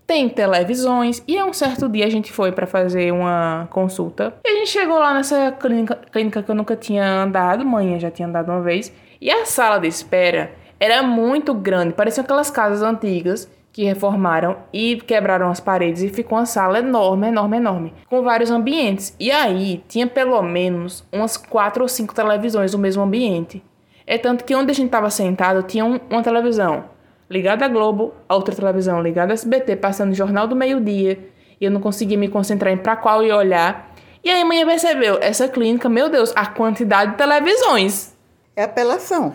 tem 0.05 0.29
televisões, 0.29 1.23
e 1.29 1.39
é 1.39 1.45
um 1.45 1.53
certo 1.53 1.89
dia 1.89 2.07
a 2.07 2.11
gente 2.11 2.33
foi 2.33 2.51
para 2.51 2.67
fazer 2.67 3.13
uma 3.13 3.69
consulta. 3.71 4.35
E 4.45 4.49
a 4.49 4.55
gente 4.57 4.71
chegou 4.71 4.99
lá 4.99 5.15
nessa 5.15 5.53
clínica, 5.53 5.97
clínica 6.11 6.43
que 6.43 6.51
eu 6.51 6.55
nunca 6.57 6.75
tinha 6.75 7.23
andado, 7.23 7.65
manhã 7.65 8.01
já 8.01 8.11
tinha 8.11 8.27
andado 8.27 8.51
uma 8.51 8.61
vez, 8.61 8.93
e 9.21 9.31
a 9.31 9.47
sala 9.47 9.79
de 9.79 9.87
espera 9.87 10.51
era 10.81 11.05
muito 11.05 11.55
grande, 11.55 11.95
pareciam 11.95 12.25
aquelas 12.25 12.51
casas 12.51 12.83
antigas 12.83 13.49
que 13.77 13.85
reformaram 13.85 14.57
e 14.73 14.97
quebraram 14.97 15.51
as 15.51 15.61
paredes 15.61 16.03
e 16.03 16.09
ficou 16.09 16.39
uma 16.39 16.47
sala 16.47 16.79
enorme, 16.79 17.29
enorme, 17.29 17.59
enorme, 17.59 17.95
com 18.09 18.23
vários 18.23 18.51
ambientes. 18.51 19.15
E 19.21 19.31
aí 19.31 19.85
tinha 19.87 20.07
pelo 20.07 20.41
menos 20.41 21.05
umas 21.13 21.37
quatro 21.37 21.83
ou 21.83 21.89
cinco 21.89 22.15
televisões 22.15 22.73
no 22.73 22.79
mesmo 22.79 23.03
ambiente. 23.03 23.63
É 24.07 24.17
tanto 24.17 24.45
que 24.45 24.55
onde 24.55 24.71
a 24.71 24.75
gente 24.75 24.87
estava 24.87 25.11
sentado 25.11 25.63
tinha 25.63 25.85
um- 25.85 26.01
uma 26.09 26.23
televisão 26.23 26.85
ligada 27.29 27.67
à 27.67 27.69
Globo, 27.69 28.15
a 28.27 28.35
outra 28.35 28.55
televisão 28.55 29.03
ligada 29.03 29.35
à 29.35 29.35
SBT, 29.35 29.77
passando 29.77 30.13
o 30.13 30.15
Jornal 30.15 30.47
do 30.49 30.57
Meio-Dia, 30.57 31.19
e 31.61 31.65
eu 31.67 31.71
não 31.71 31.83
conseguia 31.83 32.17
me 32.17 32.29
concentrar 32.29 32.73
em 32.73 32.79
pra 32.79 32.97
qual 32.97 33.23
ia 33.23 33.37
olhar. 33.37 33.93
E 34.25 34.31
aí 34.31 34.41
a 34.41 34.45
mãe 34.47 34.65
percebeu, 34.65 35.19
essa 35.21 35.49
clínica, 35.49 35.87
meu 35.87 36.09
Deus, 36.09 36.33
a 36.35 36.47
quantidade 36.47 37.11
de 37.11 37.19
televisões. 37.19 38.17
É 38.57 38.63
apelação. 38.63 39.35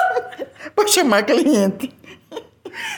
Vou 0.74 0.88
chamar 0.88 1.22
cliente. 1.24 1.97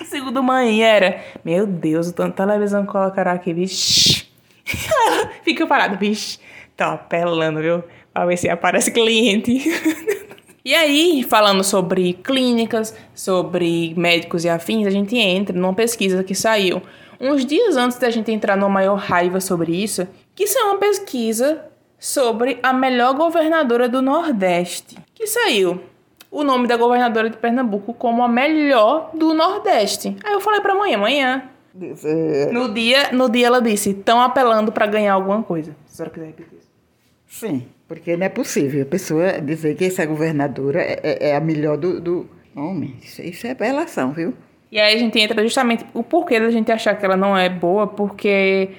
Segundo 0.04 0.42
mãe, 0.42 0.82
era, 0.82 1.22
meu 1.44 1.66
Deus, 1.66 2.08
o 2.08 2.12
tanto 2.12 2.30
de 2.30 2.36
televisão 2.36 2.84
que 2.84 2.92
colocaram 2.92 3.32
aqui. 3.32 3.50
Ela 3.50 5.30
Fica 5.42 5.66
parada, 5.66 5.96
vixe. 5.96 6.38
Tô 6.76 6.84
apelando, 6.84 7.60
viu? 7.60 7.84
Pra 8.12 8.26
ver 8.26 8.36
se 8.36 8.48
aparece 8.48 8.90
cliente. 8.90 9.60
E 10.62 10.74
aí, 10.74 11.22
falando 11.22 11.64
sobre 11.64 12.12
clínicas, 12.12 12.94
sobre 13.14 13.94
médicos 13.96 14.44
e 14.44 14.48
afins, 14.50 14.86
a 14.86 14.90
gente 14.90 15.16
entra 15.16 15.56
numa 15.58 15.72
pesquisa 15.72 16.22
que 16.22 16.34
saiu 16.34 16.82
uns 17.18 17.46
dias 17.46 17.78
antes 17.78 17.96
da 17.98 18.10
gente 18.10 18.30
entrar 18.30 18.56
numa 18.56 18.68
maior 18.68 18.96
raiva 18.96 19.40
sobre 19.40 19.72
isso, 19.72 20.06
que 20.34 20.44
é 20.44 20.64
uma 20.64 20.76
pesquisa 20.76 21.64
sobre 21.98 22.58
a 22.62 22.74
melhor 22.74 23.14
governadora 23.14 23.88
do 23.88 24.02
Nordeste, 24.02 24.98
que 25.14 25.26
saiu 25.26 25.80
o 26.30 26.44
nome 26.44 26.66
da 26.68 26.76
governadora 26.76 27.28
de 27.30 27.36
Pernambuco 27.36 27.92
como 27.94 28.22
a 28.22 28.28
melhor 28.28 29.10
do 29.14 29.34
Nordeste. 29.34 30.16
Aí 30.24 30.32
eu 30.32 30.40
falei 30.40 30.60
pra 30.60 30.74
mãe, 30.74 30.94
amanhã. 30.94 31.44
É, 32.04 32.50
No 32.52 32.72
dia, 32.72 33.10
no 33.12 33.28
dia 33.30 33.46
ela 33.46 33.60
disse, 33.60 33.90
estão 33.90 34.20
apelando 34.20 34.70
pra 34.72 34.86
ganhar 34.86 35.14
alguma 35.14 35.42
coisa. 35.42 35.74
Se 35.86 35.92
a 35.94 35.96
senhora 35.96 36.12
quiser 36.14 36.26
repetir 36.26 36.58
isso. 36.58 36.68
Sim. 37.26 37.66
Porque 37.86 38.16
não 38.16 38.26
é 38.26 38.28
possível 38.28 38.82
a 38.82 38.86
pessoa 38.86 39.40
dizer 39.40 39.74
que 39.76 39.84
essa 39.84 40.04
governadora 40.06 40.80
é, 40.80 41.00
é- 41.02 41.30
é 41.30 41.36
a 41.36 41.40
melhor 41.40 41.76
do, 41.76 42.00
do 42.00 42.28
homem. 42.56 42.96
Isso, 43.02 43.20
isso 43.22 43.46
é 43.46 43.56
relação, 43.58 44.12
viu? 44.12 44.34
E 44.70 44.78
aí 44.78 44.94
a 44.94 44.98
gente 44.98 45.18
entra 45.18 45.42
justamente 45.42 45.84
o 45.92 46.02
porquê 46.02 46.38
da 46.38 46.50
gente 46.50 46.70
achar 46.70 46.94
que 46.94 47.04
ela 47.04 47.16
não 47.16 47.36
é 47.36 47.48
boa, 47.48 47.88
porque 47.88 48.70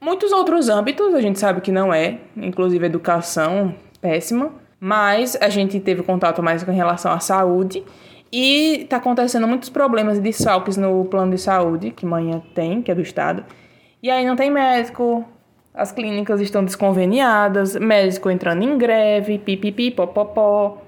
muitos 0.00 0.32
outros 0.32 0.70
âmbitos 0.70 1.14
a 1.14 1.20
gente 1.20 1.38
sabe 1.38 1.60
que 1.60 1.70
não 1.70 1.92
é, 1.92 2.18
inclusive 2.36 2.86
educação, 2.86 3.74
péssima, 4.00 4.50
mas 4.80 5.36
a 5.40 5.50
gente 5.50 5.78
teve 5.78 6.02
contato 6.02 6.42
mais 6.42 6.64
com 6.64 6.72
relação 6.72 7.12
à 7.12 7.20
saúde 7.20 7.84
e 8.32 8.86
tá 8.88 8.96
acontecendo 8.96 9.46
muitos 9.46 9.68
problemas 9.68 10.14
de 10.14 10.22
desfalques 10.22 10.76
no 10.76 11.04
plano 11.04 11.32
de 11.32 11.38
saúde 11.38 11.90
que 11.90 12.06
manhã 12.06 12.42
tem, 12.54 12.80
que 12.80 12.90
é 12.90 12.94
do 12.94 13.02
estado. 13.02 13.44
E 14.02 14.10
aí 14.10 14.24
não 14.24 14.36
tem 14.36 14.50
médico, 14.50 15.24
as 15.74 15.92
clínicas 15.92 16.40
estão 16.40 16.64
desconveniadas, 16.64 17.76
médico 17.76 18.30
entrando 18.30 18.62
em 18.62 18.78
greve, 18.78 19.38
pipipi, 19.38 19.90
popopó. 19.90 20.78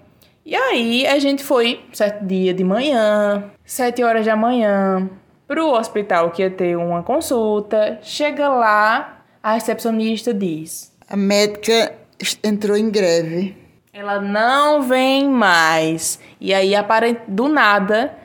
E 0.44 0.56
aí 0.56 1.06
a 1.06 1.18
gente 1.18 1.44
foi, 1.44 1.80
certo 1.92 2.24
dia 2.24 2.54
de 2.54 2.64
manhã, 2.64 3.44
sete 3.64 4.02
horas 4.02 4.24
da 4.24 4.34
manhã, 4.34 5.08
pro 5.46 5.72
hospital 5.72 6.30
que 6.30 6.42
ia 6.42 6.50
ter 6.50 6.76
uma 6.76 7.02
consulta. 7.02 7.98
Chega 8.02 8.48
lá, 8.48 9.24
a 9.42 9.52
recepcionista 9.52 10.32
diz: 10.32 10.92
A 11.08 11.16
médica 11.16 11.94
entrou 12.42 12.76
em 12.76 12.90
greve. 12.90 13.61
Ela 13.92 14.18
não 14.20 14.80
vem 14.82 15.28
mais. 15.28 16.18
E 16.40 16.54
aí, 16.54 16.72
do 17.28 17.46
nada, 17.46 18.16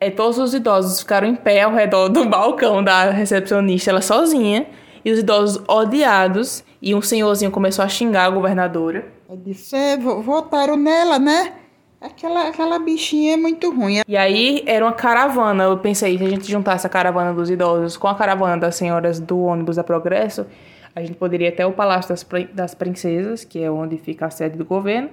é, 0.00 0.10
todos 0.10 0.38
os 0.38 0.52
idosos 0.54 0.98
ficaram 1.00 1.28
em 1.28 1.36
pé 1.36 1.62
ao 1.62 1.72
redor 1.72 2.08
do 2.08 2.24
balcão 2.28 2.82
da 2.82 3.10
recepcionista, 3.10 3.90
ela 3.90 4.00
sozinha. 4.02 4.66
E 5.04 5.12
os 5.12 5.18
idosos 5.20 5.62
odiados. 5.68 6.64
E 6.82 6.94
um 6.94 7.00
senhorzinho 7.00 7.50
começou 7.50 7.84
a 7.84 7.88
xingar 7.88 8.24
a 8.24 8.30
governadora. 8.30 9.06
Eu 9.30 9.36
disse, 9.36 9.76
é, 9.76 9.96
vo- 9.96 10.20
votaram 10.20 10.76
nela, 10.76 11.18
né? 11.18 11.52
Aquela, 12.00 12.48
aquela 12.48 12.78
bichinha 12.78 13.34
é 13.34 13.36
muito 13.36 13.70
ruim. 13.72 14.00
E 14.06 14.16
aí 14.16 14.64
era 14.66 14.84
uma 14.84 14.92
caravana. 14.92 15.64
Eu 15.64 15.78
pensei, 15.78 16.18
se 16.18 16.24
a 16.24 16.28
gente 16.28 16.50
juntasse 16.50 16.86
a 16.86 16.90
caravana 16.90 17.32
dos 17.32 17.48
idosos 17.50 17.96
com 17.96 18.08
a 18.08 18.14
caravana 18.14 18.58
das 18.58 18.74
senhoras 18.74 19.20
do 19.20 19.38
ônibus 19.40 19.76
da 19.76 19.84
Progresso, 19.84 20.44
a 20.94 21.00
gente 21.00 21.14
poderia 21.14 21.48
ir 21.48 21.52
até 21.52 21.66
o 21.66 21.72
Palácio 21.72 22.10
das, 22.10 22.26
das 22.52 22.74
Princesas, 22.74 23.44
que 23.44 23.62
é 23.62 23.70
onde 23.70 23.98
fica 23.98 24.26
a 24.26 24.30
sede 24.30 24.56
do 24.56 24.64
governo, 24.64 25.10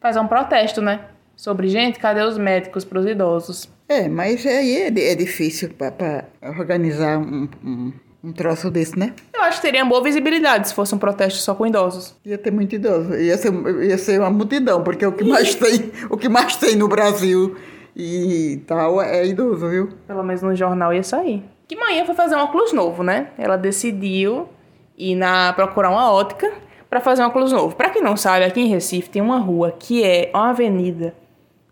fazer 0.00 0.18
um 0.18 0.26
protesto, 0.26 0.80
né? 0.82 1.00
Sobre, 1.36 1.68
gente, 1.68 1.98
cadê 1.98 2.22
os 2.22 2.36
médicos 2.36 2.84
para 2.84 2.98
os 2.98 3.06
idosos? 3.06 3.68
É, 3.88 4.08
mas 4.08 4.44
aí 4.44 4.76
é, 4.76 5.12
é 5.12 5.14
difícil 5.14 5.70
para 5.70 6.24
organizar 6.42 7.18
um, 7.18 7.48
um, 7.64 7.92
um 8.22 8.32
troço 8.32 8.70
desse, 8.70 8.98
né? 8.98 9.14
Eu 9.32 9.42
acho 9.42 9.60
que 9.60 9.66
teria 9.66 9.84
boa 9.84 10.02
visibilidade 10.02 10.68
se 10.68 10.74
fosse 10.74 10.94
um 10.94 10.98
protesto 10.98 11.38
só 11.38 11.54
com 11.54 11.66
idosos. 11.66 12.14
Ia 12.24 12.36
ter 12.36 12.50
muito 12.50 12.74
idoso. 12.74 13.14
Ia 13.14 13.38
ser, 13.38 13.52
ia 13.82 13.96
ser 13.96 14.20
uma 14.20 14.30
multidão, 14.30 14.82
porque 14.82 15.06
o 15.06 15.12
que 15.12 15.24
mais 15.24 15.54
tem, 15.54 15.90
o 16.10 16.16
que 16.16 16.28
mais 16.28 16.56
tem 16.56 16.76
no 16.76 16.88
Brasil 16.88 17.56
e 17.96 18.60
tal 18.66 19.00
é 19.00 19.26
idoso, 19.26 19.68
viu? 19.68 19.88
Pelo 20.06 20.22
menos 20.22 20.42
no 20.42 20.54
jornal 20.54 20.92
ia 20.92 21.02
sair. 21.02 21.42
Que 21.66 21.76
manhã 21.76 22.04
foi 22.04 22.14
fazer 22.14 22.36
um 22.36 22.40
óculos 22.40 22.72
novo, 22.72 23.02
né? 23.02 23.28
Ela 23.38 23.56
decidiu 23.56 24.48
ir 25.00 25.14
na 25.14 25.52
procurar 25.52 25.90
uma 25.90 26.10
ótica 26.12 26.52
para 26.88 27.00
fazer 27.00 27.22
um 27.22 27.26
óculos 27.26 27.52
novo. 27.52 27.74
Para 27.76 27.90
quem 27.90 28.02
não 28.02 28.16
sabe, 28.16 28.44
aqui 28.44 28.60
em 28.60 28.66
Recife 28.66 29.08
tem 29.08 29.22
uma 29.22 29.38
rua 29.38 29.72
que 29.78 30.04
é 30.04 30.30
uma 30.34 30.50
avenida 30.50 31.14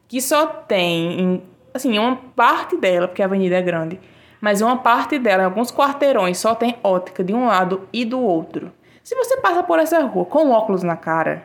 que 0.06 0.20
só 0.20 0.46
tem, 0.46 1.20
em- 1.20 1.42
assim, 1.74 1.98
uma 1.98 2.16
parte 2.34 2.76
dela, 2.76 3.06
porque 3.08 3.20
a 3.22 3.26
avenida 3.26 3.56
é 3.56 3.62
grande, 3.62 4.00
mas 4.40 4.60
uma 4.62 4.76
parte 4.78 5.18
dela, 5.18 5.42
em 5.42 5.46
alguns 5.46 5.70
quarteirões, 5.70 6.38
só 6.38 6.54
tem 6.54 6.76
ótica 6.82 7.22
de 7.24 7.34
um 7.34 7.46
lado 7.46 7.82
e 7.92 8.04
do 8.04 8.20
outro. 8.20 8.72
Se 9.02 9.14
você 9.16 9.36
passa 9.38 9.62
por 9.62 9.78
essa 9.78 10.00
rua 10.00 10.24
com 10.24 10.50
óculos 10.50 10.82
na 10.82 10.96
cara, 10.96 11.42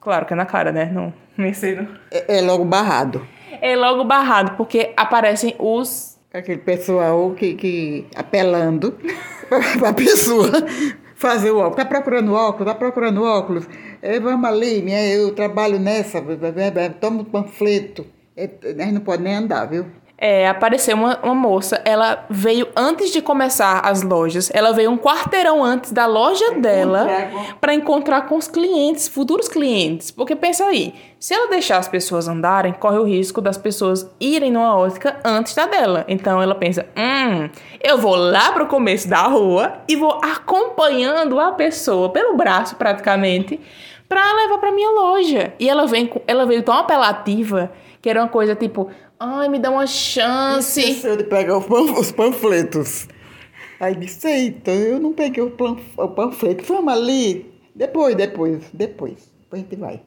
claro 0.00 0.24
que 0.26 0.32
é 0.32 0.36
na 0.36 0.46
cara, 0.46 0.72
né? 0.72 0.86
Não, 0.92 1.12
não 1.36 1.52
sei, 1.54 1.76
não. 1.76 1.86
É, 2.10 2.38
é 2.38 2.40
logo 2.40 2.64
barrado. 2.64 3.26
É 3.60 3.76
logo 3.76 4.02
barrado, 4.04 4.52
porque 4.56 4.92
aparecem 4.96 5.54
os 5.58 6.14
Aquele 6.32 6.58
pessoal 6.58 7.30
que, 7.30 7.54
que 7.54 8.06
apelando 8.16 8.98
para 9.78 9.90
a 9.90 9.92
pessoa 9.92 10.50
fazer 11.24 11.50
o 11.50 11.58
óculos. 11.58 11.76
Tá 11.76 11.84
procurando 11.86 12.34
óculos? 12.34 12.66
Tá 12.66 12.74
procurando 12.74 13.24
óculos? 13.24 13.66
É, 14.02 14.20
vamos 14.20 14.46
ali, 14.46 14.82
minha, 14.82 15.02
eu 15.08 15.34
trabalho 15.34 15.78
nessa, 15.80 16.22
toma 17.00 17.22
um 17.22 17.24
panfleto. 17.24 18.04
É, 18.36 18.50
a 18.62 18.68
gente 18.68 18.92
não 18.92 19.00
pode 19.00 19.22
nem 19.22 19.34
andar, 19.34 19.64
viu? 19.64 19.86
É, 20.26 20.48
apareceu 20.48 20.96
uma, 20.96 21.18
uma 21.22 21.34
moça, 21.34 21.82
ela 21.84 22.24
veio 22.30 22.66
antes 22.74 23.12
de 23.12 23.20
começar 23.20 23.80
as 23.80 24.00
lojas, 24.00 24.50
ela 24.54 24.72
veio 24.72 24.90
um 24.90 24.96
quarteirão 24.96 25.62
antes 25.62 25.92
da 25.92 26.06
loja 26.06 26.52
dela 26.52 27.06
para 27.60 27.74
encontrar 27.74 28.22
com 28.22 28.36
os 28.38 28.48
clientes, 28.48 29.06
futuros 29.06 29.50
clientes. 29.50 30.10
Porque 30.10 30.34
pensa 30.34 30.64
aí, 30.64 30.94
se 31.20 31.34
ela 31.34 31.50
deixar 31.50 31.76
as 31.76 31.88
pessoas 31.88 32.26
andarem, 32.26 32.72
corre 32.72 32.96
o 32.96 33.04
risco 33.04 33.42
das 33.42 33.58
pessoas 33.58 34.10
irem 34.18 34.50
numa 34.50 34.74
ótica 34.74 35.20
antes 35.22 35.54
da 35.54 35.66
dela. 35.66 36.06
Então 36.08 36.40
ela 36.40 36.54
pensa, 36.54 36.86
hum, 36.96 37.50
eu 37.82 37.98
vou 37.98 38.16
lá 38.16 38.50
pro 38.52 38.66
começo 38.66 39.06
da 39.06 39.24
rua 39.24 39.74
e 39.86 39.94
vou 39.94 40.18
acompanhando 40.22 41.38
a 41.38 41.52
pessoa 41.52 42.08
pelo 42.08 42.34
braço 42.34 42.76
praticamente 42.76 43.60
pra 44.08 44.22
levar 44.32 44.56
pra 44.56 44.72
minha 44.72 44.90
loja. 44.90 45.52
E 45.60 45.68
ela 45.68 45.86
vem, 45.86 46.10
ela 46.26 46.46
veio 46.46 46.62
tão 46.62 46.78
apelativa 46.78 47.70
que 48.04 48.10
era 48.10 48.20
uma 48.20 48.28
coisa 48.28 48.54
tipo, 48.54 48.90
ai, 49.18 49.48
me 49.48 49.58
dá 49.58 49.70
uma 49.70 49.86
chance. 49.86 50.78
Esqueceu 50.78 51.16
de 51.16 51.24
pegar 51.24 51.56
os 51.56 51.64
pan- 51.64 51.98
os 51.98 52.12
panfletos. 52.12 53.08
Aí 53.80 53.94
disse, 53.94 54.28
eita, 54.28 54.70
eu 54.70 55.00
não 55.00 55.14
peguei 55.14 55.42
o 55.42 55.50
panfleto. 56.10 56.64
Vamos 56.64 56.92
ali. 56.92 57.50
Depois, 57.74 58.14
depois, 58.14 58.68
depois. 58.74 59.32
Depois 59.40 59.52
a 59.52 59.56
gente 59.56 59.76
vai. 59.76 60.02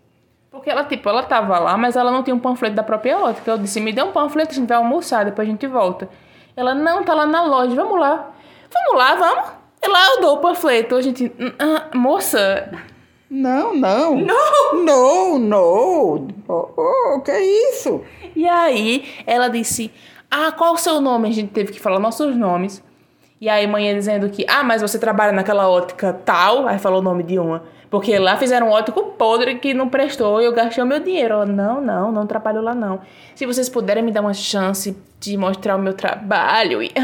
Porque 0.52 0.70
ela, 0.70 0.84
tipo, 0.84 1.10
ela 1.10 1.24
tava 1.24 1.58
lá, 1.58 1.76
mas 1.76 1.96
ela 1.96 2.12
não 2.12 2.22
tinha 2.22 2.36
um 2.36 2.40
panfleto 2.40 2.76
da 2.76 2.84
própria 2.84 3.18
ótica. 3.18 3.50
Eu 3.50 3.58
disse, 3.58 3.80
me 3.82 3.92
dê 3.92 4.04
um 4.04 4.12
panfleto, 4.12 4.52
a 4.52 4.54
gente 4.54 4.68
vai 4.68 4.78
almoçar, 4.78 5.26
depois 5.26 5.48
a 5.48 5.52
gente 5.52 5.66
volta. 5.66 6.08
Ela, 6.56 6.76
não, 6.76 7.04
tá 7.04 7.16
lá 7.16 7.26
na 7.26 7.44
loja, 7.46 7.74
vamos 7.76 8.00
lá. 8.00 8.32
Vamos 8.72 9.00
lá, 9.04 9.16
vamos. 9.16 9.50
E 9.84 9.88
lá 9.88 10.06
eu 10.14 10.22
dou 10.22 10.36
o 10.36 10.38
panfleto. 10.38 10.94
A 10.96 11.02
gente, 11.02 11.32
"Ah, 11.58 11.98
moça, 11.98 12.70
Não, 13.30 13.76
não. 13.76 14.16
Não! 14.18 14.84
Não, 14.84 15.40
não. 15.40 16.28
Oh, 16.48 16.70
oh, 16.78 17.22
que 17.22 17.32
é 17.32 17.44
isso? 17.72 18.02
E 18.36 18.48
aí 18.48 19.06
ela 19.26 19.50
disse: 19.50 19.92
Ah, 20.32 20.52
qual 20.52 20.74
o 20.74 20.78
seu 20.78 21.02
nome? 21.02 21.30
A 21.30 21.32
gente 21.32 21.52
teve 21.52 21.74
que 21.74 21.80
falar 21.80 22.00
nossos 22.00 22.36
nomes. 22.36 22.84
E 23.40 23.50
aí 23.50 23.68
manhã 23.68 23.94
dizendo 23.94 24.30
que, 24.30 24.46
ah, 24.48 24.64
mas 24.64 24.82
você 24.82 24.98
trabalha 24.98 25.32
naquela 25.32 25.70
ótica 25.70 26.12
tal, 26.12 26.68
aí 26.68 26.80
falou 26.80 27.00
o 27.00 27.04
nome 27.04 27.22
de 27.22 27.38
uma. 27.38 27.64
Porque 27.90 28.18
lá 28.18 28.36
fizeram 28.36 28.68
um 28.68 28.72
ótico 28.72 29.12
podre 29.12 29.56
que 29.60 29.74
não 29.74 29.88
prestou 29.88 30.42
e 30.42 30.46
eu 30.46 30.54
gastei 30.54 30.84
o 30.84 30.88
meu 30.88 31.00
dinheiro. 31.00 31.36
Ela, 31.36 31.46
não, 31.46 31.80
não, 31.80 32.12
não 32.12 32.28
trabalho 32.28 32.62
lá 32.62 32.74
não. 32.74 33.00
Se 33.36 33.46
vocês 33.46 33.70
puderem 33.70 34.04
me 34.04 34.12
dar 34.12 34.22
uma 34.22 34.34
chance 34.34 34.98
de 35.20 35.38
mostrar 35.38 35.76
o 35.76 35.80
meu 35.80 35.94
trabalho. 35.94 36.82
E... 36.82 36.92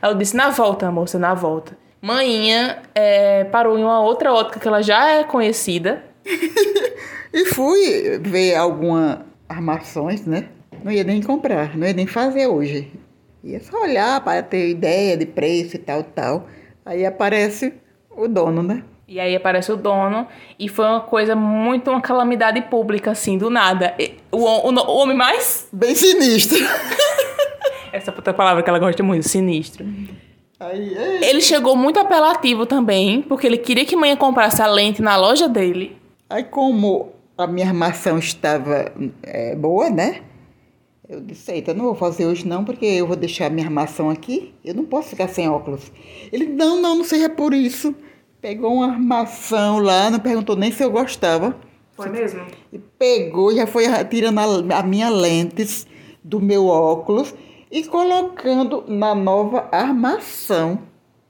Aí 0.00 0.10
eu 0.10 0.14
disse, 0.14 0.36
na 0.36 0.50
volta, 0.50 0.90
moça, 0.90 1.18
na 1.18 1.34
volta. 1.34 1.76
Manhã 2.00 2.78
é, 2.94 3.44
parou 3.44 3.78
em 3.78 3.82
uma 3.82 4.00
outra 4.00 4.32
ótica 4.32 4.60
que 4.60 4.68
ela 4.68 4.82
já 4.82 5.10
é 5.10 5.24
conhecida. 5.24 6.04
E 7.32 7.44
fui 7.44 8.18
ver 8.22 8.54
algumas 8.54 9.18
armações, 9.48 10.24
né? 10.24 10.48
Não 10.82 10.90
ia 10.90 11.04
nem 11.04 11.22
comprar, 11.22 11.76
não 11.76 11.86
ia 11.86 11.92
nem 11.92 12.06
fazer 12.06 12.46
hoje. 12.46 12.90
Ia 13.44 13.60
só 13.60 13.82
olhar 13.82 14.22
para 14.22 14.42
ter 14.42 14.70
ideia 14.70 15.16
de 15.16 15.26
preço 15.26 15.76
e 15.76 15.78
tal, 15.78 16.02
tal. 16.02 16.48
Aí 16.84 17.04
aparece 17.04 17.74
o 18.10 18.26
dono, 18.26 18.62
né? 18.62 18.82
E 19.06 19.20
aí 19.20 19.34
aparece 19.36 19.70
o 19.72 19.76
dono 19.76 20.26
e 20.58 20.68
foi 20.68 20.84
uma 20.84 21.00
coisa 21.00 21.34
muito 21.36 21.90
uma 21.90 22.00
calamidade 22.00 22.60
pública, 22.62 23.10
assim, 23.10 23.38
do 23.38 23.50
nada. 23.50 23.94
E 23.98 24.14
O, 24.32 24.38
o, 24.38 24.70
o 24.72 24.96
homem 24.96 25.16
mais. 25.16 25.68
Bem 25.72 25.94
sinistro. 25.94 26.58
Essa 27.92 28.10
outra 28.10 28.34
palavra 28.34 28.62
que 28.62 28.68
ela 28.68 28.78
gosta 28.78 29.02
muito, 29.02 29.28
sinistro. 29.28 29.86
Aí. 30.60 30.92
Ele 31.22 31.40
chegou 31.40 31.76
muito 31.76 32.00
apelativo 32.00 32.66
também, 32.66 33.22
porque 33.22 33.46
ele 33.46 33.58
queria 33.58 33.84
que 33.84 33.94
mãe 33.94 34.16
comprasse 34.16 34.60
a 34.60 34.66
lente 34.66 35.00
na 35.00 35.16
loja 35.16 35.48
dele. 35.48 35.96
Aí 36.28 36.42
como 36.44 37.12
a 37.36 37.46
minha 37.46 37.68
armação 37.68 38.18
estava 38.18 38.92
é, 39.22 39.54
boa, 39.54 39.88
né? 39.88 40.22
Eu 41.08 41.20
disse, 41.20 41.52
eita, 41.52 41.72
não 41.72 41.86
vou 41.86 41.94
fazer 41.94 42.26
hoje 42.26 42.46
não, 42.46 42.64
porque 42.64 42.84
eu 42.84 43.06
vou 43.06 43.16
deixar 43.16 43.46
a 43.46 43.50
minha 43.50 43.66
armação 43.66 44.10
aqui. 44.10 44.52
Eu 44.64 44.74
não 44.74 44.84
posso 44.84 45.08
ficar 45.08 45.28
sem 45.28 45.48
óculos. 45.48 45.90
Ele, 46.32 46.46
não, 46.46 46.82
não, 46.82 46.96
não 46.96 47.04
seja 47.04 47.30
por 47.30 47.54
isso. 47.54 47.94
Pegou 48.40 48.74
uma 48.74 48.92
armação 48.92 49.78
lá, 49.78 50.10
não 50.10 50.18
perguntou 50.18 50.54
nem 50.54 50.70
se 50.70 50.82
eu 50.82 50.90
gostava. 50.90 51.56
Foi 51.92 52.10
mesmo? 52.10 52.44
E 52.72 52.78
pegou, 52.78 53.54
já 53.54 53.66
foi 53.66 53.86
tirando 54.04 54.38
a, 54.38 54.78
a 54.78 54.82
minha 54.82 55.08
lentes 55.08 55.86
do 56.22 56.40
meu 56.40 56.66
óculos 56.66 57.34
e 57.70 57.84
colocando 57.84 58.84
na 58.86 59.14
nova 59.14 59.68
armação. 59.70 60.78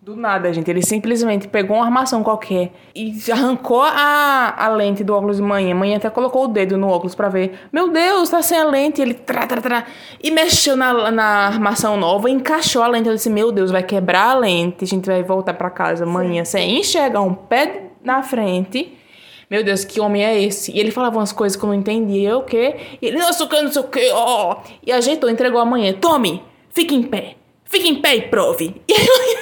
Do 0.08 0.16
nada, 0.16 0.50
gente. 0.54 0.70
Ele 0.70 0.80
simplesmente 0.80 1.46
pegou 1.48 1.76
uma 1.76 1.84
armação 1.84 2.22
qualquer 2.22 2.72
e 2.94 3.12
arrancou 3.30 3.82
a, 3.82 4.54
a 4.56 4.68
lente 4.68 5.04
do 5.04 5.12
óculos 5.14 5.36
de 5.36 5.42
manhã. 5.42 5.74
Mãe 5.74 5.94
até 5.94 6.08
colocou 6.08 6.44
o 6.44 6.48
dedo 6.48 6.78
no 6.78 6.88
óculos 6.88 7.14
pra 7.14 7.28
ver. 7.28 7.58
Meu 7.70 7.90
Deus, 7.90 8.30
tá 8.30 8.40
sem 8.40 8.58
a 8.58 8.64
lente. 8.64 9.02
Ele 9.02 9.12
tra, 9.12 9.46
tra, 9.46 9.60
tra, 9.60 9.84
e 10.22 10.30
mexeu 10.30 10.78
na, 10.78 11.10
na 11.10 11.46
armação 11.48 11.98
nova, 11.98 12.30
encaixou 12.30 12.82
a 12.82 12.88
lente. 12.88 13.06
Eu 13.06 13.14
disse: 13.14 13.28
Meu 13.28 13.52
Deus, 13.52 13.70
vai 13.70 13.82
quebrar 13.82 14.30
a 14.30 14.38
lente. 14.38 14.82
A 14.82 14.86
gente 14.86 15.04
vai 15.04 15.22
voltar 15.22 15.52
pra 15.52 15.68
casa 15.68 16.04
amanhã 16.04 16.42
sem 16.42 16.78
enxergar 16.80 17.20
um 17.20 17.34
pé 17.34 17.90
na 18.02 18.22
frente. 18.22 18.96
Meu 19.50 19.64
Deus, 19.64 19.84
que 19.84 19.98
homem 19.98 20.24
é 20.24 20.42
esse? 20.42 20.70
E 20.72 20.78
ele 20.78 20.90
falava 20.90 21.18
umas 21.18 21.32
coisas 21.32 21.56
que 21.56 21.64
eu 21.64 21.68
não 21.68 21.74
entendia. 21.74 22.30
Eu 22.30 22.38
o 22.40 22.44
quê? 22.44 22.76
E 23.00 23.06
ele, 23.06 23.18
não 23.18 23.32
sei 23.32 23.46
o 23.46 23.48
que, 23.48 23.62
não 23.62 23.72
sei 23.72 23.82
o 23.82 23.88
que, 23.88 24.10
ó. 24.12 24.58
E 24.86 24.92
ajeitou, 24.92 25.30
entregou 25.30 25.60
amanhã. 25.60 25.94
Tome, 25.94 26.42
fique 26.70 26.94
em 26.94 27.02
pé. 27.02 27.36
Fique 27.64 27.88
em 27.88 28.00
pé 28.00 28.16
e 28.16 28.22
prove. 28.28 28.80
E 28.88 28.92
aí, 28.92 29.36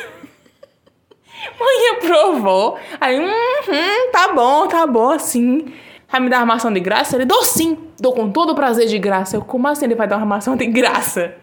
mãe 1.59 2.01
provou. 2.01 2.77
Aí, 3.01 3.19
uhum, 3.19 4.11
tá 4.13 4.33
bom, 4.33 4.67
tá 4.67 4.87
bom, 4.87 5.11
assim. 5.11 5.73
Vai 6.09 6.21
me 6.21 6.29
dar 6.29 6.41
armação 6.41 6.73
de 6.73 6.81
graça? 6.81 7.17
Ele, 7.17 7.25
dou 7.25 7.43
sim, 7.45 7.79
dou 7.99 8.13
com 8.13 8.31
todo 8.31 8.51
o 8.51 8.55
prazer 8.55 8.87
de 8.87 8.99
graça. 8.99 9.37
Eu, 9.37 9.43
como 9.43 9.67
assim 9.69 9.85
ele 9.85 9.95
vai 9.95 10.07
dar 10.07 10.17
armação 10.17 10.57
de 10.57 10.67
graça? 10.67 11.35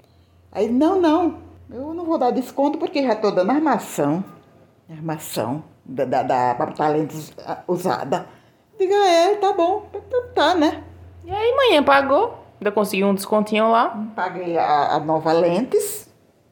Aí, 0.51 0.69
não, 0.69 0.99
não, 0.99 1.37
eu 1.69 1.93
não 1.93 2.05
vou 2.05 2.17
dar 2.17 2.31
desconto 2.31 2.77
porque 2.77 3.03
já 3.03 3.15
tô 3.15 3.31
dando 3.31 3.51
armação. 3.51 4.23
Armação 4.89 5.63
da, 5.85 6.05
da, 6.05 6.23
da 6.23 6.55
pra 6.55 6.67
talentos 6.67 7.33
ah, 7.45 7.59
usada. 7.67 8.25
Diga, 8.77 8.95
é, 8.95 9.35
tá 9.35 9.53
bom, 9.53 9.83
tá, 9.91 9.99
tá, 10.33 10.55
né? 10.55 10.83
E 11.25 11.31
aí, 11.31 11.55
manhã 11.55 11.83
pagou. 11.83 12.39
Ainda 12.59 12.71
conseguiu 12.71 13.07
um 13.07 13.13
descontinho 13.13 13.69
lá. 13.69 13.97
Paguei 14.15 14.57
a, 14.57 14.93
a 14.95 14.99
nova 14.99 15.31
lentes, 15.33 16.09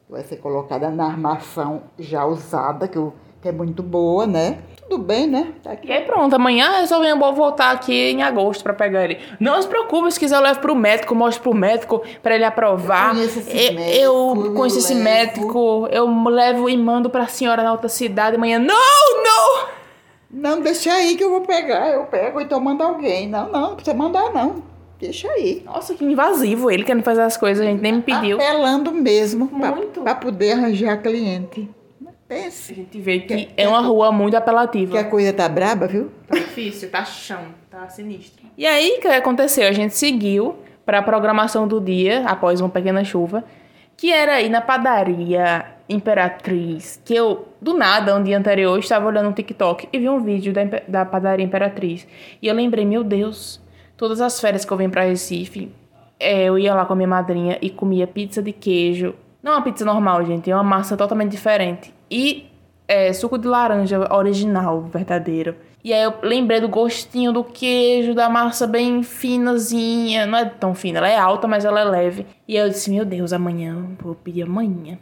vai 0.08 0.22
ser 0.22 0.36
colocada 0.36 0.90
na 0.90 1.06
armação 1.06 1.82
já 1.98 2.24
usada, 2.26 2.86
que, 2.86 2.96
eu, 2.98 3.14
que 3.40 3.48
é 3.48 3.52
muito 3.52 3.82
boa, 3.82 4.26
né? 4.26 4.58
Tudo 4.82 4.98
bem, 4.98 5.26
né? 5.26 5.52
Tá 5.62 5.72
aqui. 5.72 5.88
E 5.88 5.92
aí 5.92 6.02
pronto, 6.04 6.34
amanhã 6.34 6.80
eu 6.80 6.86
só 6.86 7.00
venho 7.00 7.18
vou 7.18 7.32
voltar 7.32 7.70
aqui 7.70 8.10
em 8.10 8.22
agosto 8.22 8.62
pra 8.62 8.74
pegar 8.74 9.04
ele. 9.04 9.18
Não 9.40 9.60
se 9.62 9.66
preocupe, 9.66 10.10
se 10.12 10.20
quiser 10.20 10.36
eu 10.36 10.42
levo 10.42 10.60
pro 10.60 10.74
médico, 10.74 11.14
mostro 11.14 11.42
pro 11.42 11.54
médico 11.54 12.02
pra 12.22 12.34
ele 12.34 12.44
aprovar. 12.44 13.08
Eu 13.10 13.14
conheço 13.14 13.38
esse 13.38 13.66
Eu- 13.68 13.72
médico, 13.74 14.02
eu 14.02 14.46
eu 14.46 14.54
conheço 14.54 14.78
esse 14.78 14.92
levo. 14.94 15.04
médico, 15.04 15.88
eu 15.90 16.24
levo 16.28 16.68
e 16.68 16.76
mando 16.76 17.08
pra 17.08 17.26
senhora 17.26 17.62
na 17.62 17.72
outra 17.72 17.88
cidade 17.88 18.36
amanhã. 18.36 18.58
Não, 18.58 18.74
não! 19.24 19.71
Não, 20.32 20.60
deixa 20.60 20.92
aí 20.92 21.16
que 21.16 21.22
eu 21.22 21.30
vou 21.30 21.42
pegar, 21.42 21.88
eu 21.90 22.04
pego, 22.04 22.40
então 22.40 22.58
manda 22.58 22.84
alguém. 22.84 23.28
Não, 23.28 23.50
não, 23.50 23.60
não 23.70 23.74
precisa 23.76 23.96
mandar, 23.96 24.32
não. 24.32 24.62
Deixa 24.98 25.28
aí. 25.28 25.62
Nossa, 25.64 25.94
que 25.94 26.04
invasivo 26.04 26.70
ele 26.70 26.84
querendo 26.84 27.02
fazer 27.02 27.22
as 27.22 27.36
coisas, 27.36 27.66
a 27.66 27.68
gente 27.68 27.80
nem 27.80 27.92
me 27.94 28.02
pediu. 28.02 28.36
Apelando 28.36 28.92
mesmo 28.92 29.50
pra 30.02 30.14
poder 30.14 30.52
arranjar 30.52 31.02
cliente. 31.02 31.68
Mas 32.00 32.14
A 32.14 32.16
Pense 32.28 32.72
gente 32.74 32.98
vê 33.00 33.18
que 33.18 33.48
é 33.56 33.68
uma 33.68 33.80
rua 33.80 34.10
muito 34.12 34.36
apelativa. 34.36 34.92
que 34.92 34.98
a 34.98 35.04
coisa 35.04 35.32
tá 35.32 35.48
braba, 35.48 35.86
viu? 35.86 36.10
Tá 36.28 36.36
difícil, 36.36 36.88
tá 36.88 37.04
chão, 37.04 37.40
tá 37.70 37.88
sinistro. 37.88 38.46
E 38.56 38.64
aí, 38.64 38.96
o 38.98 39.00
que 39.00 39.08
aconteceu? 39.08 39.68
A 39.68 39.72
gente 39.72 39.94
seguiu 39.94 40.54
para 40.86 40.98
a 40.98 41.02
programação 41.02 41.66
do 41.68 41.80
dia, 41.80 42.24
após 42.26 42.60
uma 42.60 42.70
pequena 42.70 43.04
chuva, 43.04 43.44
que 43.96 44.10
era 44.12 44.40
ir 44.40 44.48
na 44.48 44.60
padaria 44.60 45.66
Imperatriz, 45.88 47.00
que 47.04 47.14
eu, 47.14 47.48
do 47.60 47.74
nada, 47.74 48.16
um 48.16 48.22
dia 48.22 48.38
anterior, 48.38 48.78
estava 48.78 49.06
olhando 49.06 49.28
um 49.28 49.32
TikTok 49.32 49.88
e 49.92 49.98
vi 49.98 50.08
um 50.08 50.20
vídeo 50.20 50.52
da, 50.52 50.64
da 50.86 51.04
padaria 51.04 51.44
Imperatriz. 51.44 52.06
E 52.40 52.46
eu 52.46 52.54
lembrei, 52.54 52.84
meu 52.84 53.02
Deus, 53.04 53.60
todas 53.96 54.20
as 54.20 54.40
férias 54.40 54.64
que 54.64 54.72
eu 54.72 54.76
venho 54.76 54.90
para 54.90 55.04
Recife, 55.04 55.72
é, 56.18 56.44
eu 56.44 56.58
ia 56.58 56.74
lá 56.74 56.84
com 56.84 56.92
a 56.92 56.96
minha 56.96 57.08
madrinha 57.08 57.58
e 57.60 57.68
comia 57.68 58.06
pizza 58.06 58.42
de 58.42 58.52
queijo. 58.52 59.14
Não 59.42 59.52
uma 59.52 59.62
pizza 59.62 59.84
normal, 59.84 60.24
gente, 60.24 60.50
é 60.50 60.54
uma 60.54 60.62
massa 60.62 60.96
totalmente 60.96 61.32
diferente. 61.32 61.92
E 62.10 62.46
é, 62.86 63.12
suco 63.12 63.38
de 63.38 63.48
laranja 63.48 64.12
original, 64.14 64.82
verdadeiro. 64.82 65.56
E 65.84 65.92
aí 65.92 66.02
eu 66.02 66.14
lembrei 66.22 66.60
do 66.60 66.68
gostinho 66.68 67.32
do 67.32 67.42
queijo, 67.42 68.14
da 68.14 68.28
massa 68.28 68.66
bem 68.68 69.02
finazinha. 69.02 70.26
Não 70.26 70.38
é 70.38 70.44
tão 70.44 70.74
fina, 70.74 70.98
ela 70.98 71.08
é 71.08 71.18
alta, 71.18 71.48
mas 71.48 71.64
ela 71.64 71.80
é 71.80 71.84
leve. 71.84 72.26
E 72.46 72.56
aí 72.56 72.64
eu 72.64 72.70
disse, 72.70 72.90
meu 72.90 73.04
Deus, 73.04 73.32
amanhã, 73.32 73.84
vou 74.00 74.14
pedir 74.14 74.42
amanhã. 74.42 74.96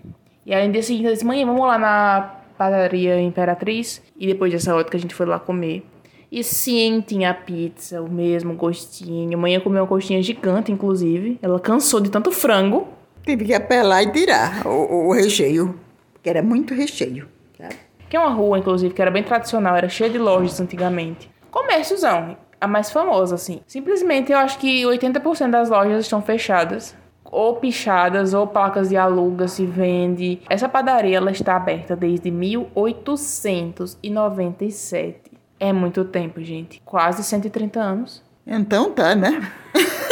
E 0.46 0.54
aí 0.54 0.66
no 0.66 0.72
dia 0.72 0.82
seguinte 0.82 1.06
eu 1.06 1.12
disse, 1.12 1.24
mãe, 1.24 1.44
vamos 1.44 1.66
lá 1.66 1.78
na 1.78 2.34
padaria 2.56 3.20
Imperatriz. 3.20 4.02
E 4.18 4.26
depois 4.26 4.52
dessa 4.52 4.74
outra 4.74 4.90
que 4.90 4.96
a 4.96 5.00
gente 5.00 5.14
foi 5.14 5.26
lá 5.26 5.38
comer. 5.38 5.84
E 6.32 6.44
sim, 6.44 7.02
tinha 7.06 7.30
a 7.30 7.34
pizza, 7.34 8.00
o 8.00 8.08
mesmo 8.08 8.54
gostinho. 8.54 9.36
Amanhã 9.36 9.58
comeu 9.60 9.82
uma 9.82 9.88
coxinha 9.88 10.22
gigante, 10.22 10.70
inclusive. 10.70 11.38
Ela 11.42 11.58
cansou 11.58 12.00
de 12.00 12.08
tanto 12.10 12.30
frango. 12.30 12.86
Tive 13.24 13.44
que 13.44 13.54
apelar 13.54 14.02
e 14.02 14.12
tirar 14.12 14.66
o, 14.66 14.70
o- 14.70 15.08
o 15.08 15.12
recheio, 15.12 15.78
porque 16.12 16.30
era 16.30 16.42
muito 16.42 16.72
recheio. 16.74 17.26
sabe? 17.58 17.74
Que 18.08 18.16
é 18.16 18.20
uma 18.20 18.30
rua, 18.30 18.58
inclusive, 18.58 18.94
que 18.94 19.02
era 19.02 19.10
bem 19.10 19.22
tradicional, 19.22 19.76
era 19.76 19.88
cheia 19.88 20.08
de 20.08 20.18
lojas 20.18 20.60
antigamente. 20.60 21.28
Comérciozão, 21.50 22.36
a 22.60 22.66
mais 22.66 22.90
famosa, 22.90 23.34
assim. 23.34 23.60
Simplesmente 23.66 24.32
eu 24.32 24.38
acho 24.38 24.58
que 24.58 24.82
80% 24.84 25.50
das 25.50 25.68
lojas 25.68 26.04
estão 26.04 26.22
fechadas. 26.22 26.96
Ou 27.30 27.56
pichadas, 27.56 28.34
ou 28.34 28.46
placas 28.46 28.88
de 28.88 28.96
aluga 28.96 29.46
se 29.46 29.64
vende. 29.64 30.40
Essa 30.48 30.68
padaria, 30.68 31.16
ela 31.16 31.30
está 31.30 31.54
aberta 31.56 31.94
desde 31.94 32.30
1897. 32.30 35.30
É 35.58 35.72
muito 35.72 36.04
tempo, 36.04 36.42
gente. 36.42 36.82
Quase 36.84 37.22
130 37.22 37.80
anos. 37.80 38.22
Então 38.46 38.90
tá, 38.90 39.14
né? 39.14 39.48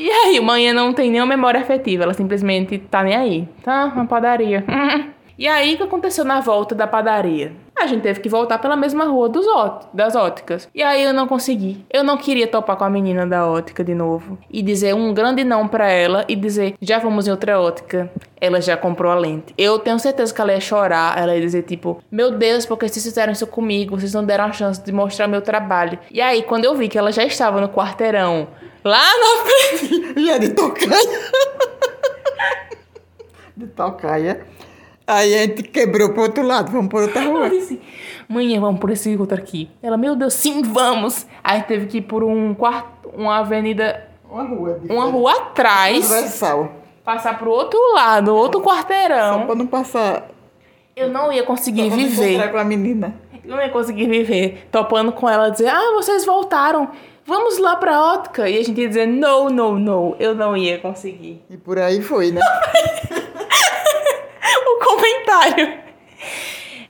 E 0.00 0.08
aí, 0.08 0.38
manhã 0.38 0.72
não 0.72 0.94
tem 0.94 1.10
nenhuma 1.10 1.34
memória 1.34 1.60
afetiva, 1.60 2.04
ela 2.04 2.14
simplesmente 2.14 2.78
tá 2.78 3.02
nem 3.02 3.16
aí. 3.16 3.48
Tá, 3.64 3.86
uma 3.86 4.06
padaria. 4.06 4.64
E 5.38 5.46
aí, 5.46 5.74
o 5.74 5.76
que 5.76 5.82
aconteceu 5.84 6.24
na 6.24 6.40
volta 6.40 6.74
da 6.74 6.84
padaria? 6.84 7.52
A 7.80 7.86
gente 7.86 8.02
teve 8.02 8.20
que 8.20 8.28
voltar 8.28 8.58
pela 8.58 8.76
mesma 8.76 9.04
rua 9.04 9.28
dos 9.28 9.46
das 9.92 10.14
óticas. 10.14 10.68
E 10.74 10.82
aí 10.82 11.02
eu 11.02 11.12
não 11.12 11.26
consegui. 11.26 11.84
Eu 11.90 12.02
não 12.02 12.16
queria 12.16 12.46
topar 12.46 12.76
com 12.76 12.84
a 12.84 12.90
menina 12.90 13.26
da 13.26 13.46
ótica 13.46 13.84
de 13.84 13.94
novo. 13.94 14.38
E 14.50 14.62
dizer 14.62 14.94
um 14.94 15.14
grande 15.14 15.44
não 15.44 15.66
pra 15.68 15.90
ela 15.90 16.24
e 16.28 16.36
dizer, 16.36 16.74
já 16.80 16.98
vamos 16.98 17.26
em 17.26 17.30
outra 17.30 17.60
ótica. 17.60 18.10
Ela 18.40 18.60
já 18.60 18.76
comprou 18.76 19.10
a 19.10 19.14
lente. 19.14 19.54
Eu 19.56 19.78
tenho 19.78 19.98
certeza 19.98 20.32
que 20.34 20.40
ela 20.40 20.52
ia 20.52 20.60
chorar. 20.60 21.18
Ela 21.18 21.34
ia 21.34 21.40
dizer, 21.40 21.62
tipo, 21.62 22.02
meu 22.10 22.32
Deus, 22.32 22.66
porque 22.66 22.88
vocês 22.88 23.04
fizeram 23.04 23.32
isso 23.32 23.46
comigo? 23.46 23.98
Vocês 23.98 24.12
não 24.12 24.24
deram 24.24 24.44
a 24.44 24.52
chance 24.52 24.82
de 24.82 24.92
mostrar 24.92 25.26
meu 25.26 25.42
trabalho. 25.42 25.98
E 26.10 26.20
aí, 26.20 26.42
quando 26.42 26.64
eu 26.64 26.74
vi 26.74 26.88
que 26.88 26.98
ela 26.98 27.12
já 27.12 27.24
estava 27.24 27.60
no 27.60 27.68
quarteirão, 27.68 28.48
lá 28.84 29.02
na 29.02 29.44
frente. 29.44 30.24
Já 30.24 30.38
de 30.38 30.50
tocaia. 30.50 31.20
de 33.56 33.66
tocaia. 33.68 34.46
Aí 35.08 35.34
a 35.34 35.38
gente 35.38 35.62
quebrou 35.62 36.10
pro 36.10 36.22
outro 36.22 36.42
lado, 36.46 36.70
vamos 36.70 36.88
por 36.88 37.02
outra 37.02 37.22
Eu 37.24 37.32
rua. 37.32 37.48
disse, 37.50 37.80
mãe, 38.28 38.58
vamos 38.60 38.78
por 38.78 38.90
esse 38.90 39.16
outro 39.16 39.38
aqui. 39.38 39.70
Ela, 39.82 39.96
meu 39.96 40.14
Deus, 40.14 40.34
sim, 40.34 40.62
vamos. 40.62 41.26
Aí 41.42 41.62
teve 41.62 41.86
que 41.86 41.98
ir 41.98 42.02
por 42.02 42.22
um 42.22 42.52
quarto, 42.54 43.08
uma 43.16 43.38
avenida, 43.38 44.06
Uma 44.30 44.42
rua. 44.44 44.80
uma 44.88 45.04
rua 45.06 45.32
atrás, 45.32 46.06
Transversal. 46.06 46.72
passar 47.02 47.38
pro 47.38 47.50
outro 47.50 47.78
lado, 47.94 48.34
outro 48.36 48.60
Só 48.60 48.66
quarteirão. 48.66 49.46
pra 49.46 49.54
não 49.54 49.66
passar. 49.66 50.28
Eu 50.94 51.08
não 51.08 51.32
ia 51.32 51.42
conseguir 51.44 51.84
só 51.84 51.88
pra 51.88 51.96
não 51.96 52.04
viver. 52.08 52.28
encontrar 52.32 52.52
com 52.52 52.58
a 52.58 52.64
menina. 52.64 53.14
Eu 53.44 53.56
não 53.56 53.62
ia 53.62 53.70
conseguir 53.70 54.06
viver 54.08 54.68
topando 54.70 55.10
com 55.12 55.26
ela, 55.26 55.48
dizer, 55.48 55.68
ah, 55.68 55.92
vocês 55.94 56.26
voltaram. 56.26 56.90
Vamos 57.24 57.56
lá 57.58 57.76
pra 57.76 57.98
ótica. 58.14 58.48
E 58.48 58.58
a 58.58 58.62
gente 58.64 58.78
ia 58.80 58.88
dizer, 58.88 59.06
não, 59.06 59.48
não, 59.48 59.78
não. 59.78 60.16
Eu 60.18 60.34
não 60.34 60.54
ia 60.56 60.78
conseguir. 60.78 61.42
E 61.48 61.56
por 61.56 61.78
aí 61.78 62.02
foi, 62.02 62.30
né? 62.32 62.40
o 65.38 65.54
comentário. 65.54 65.78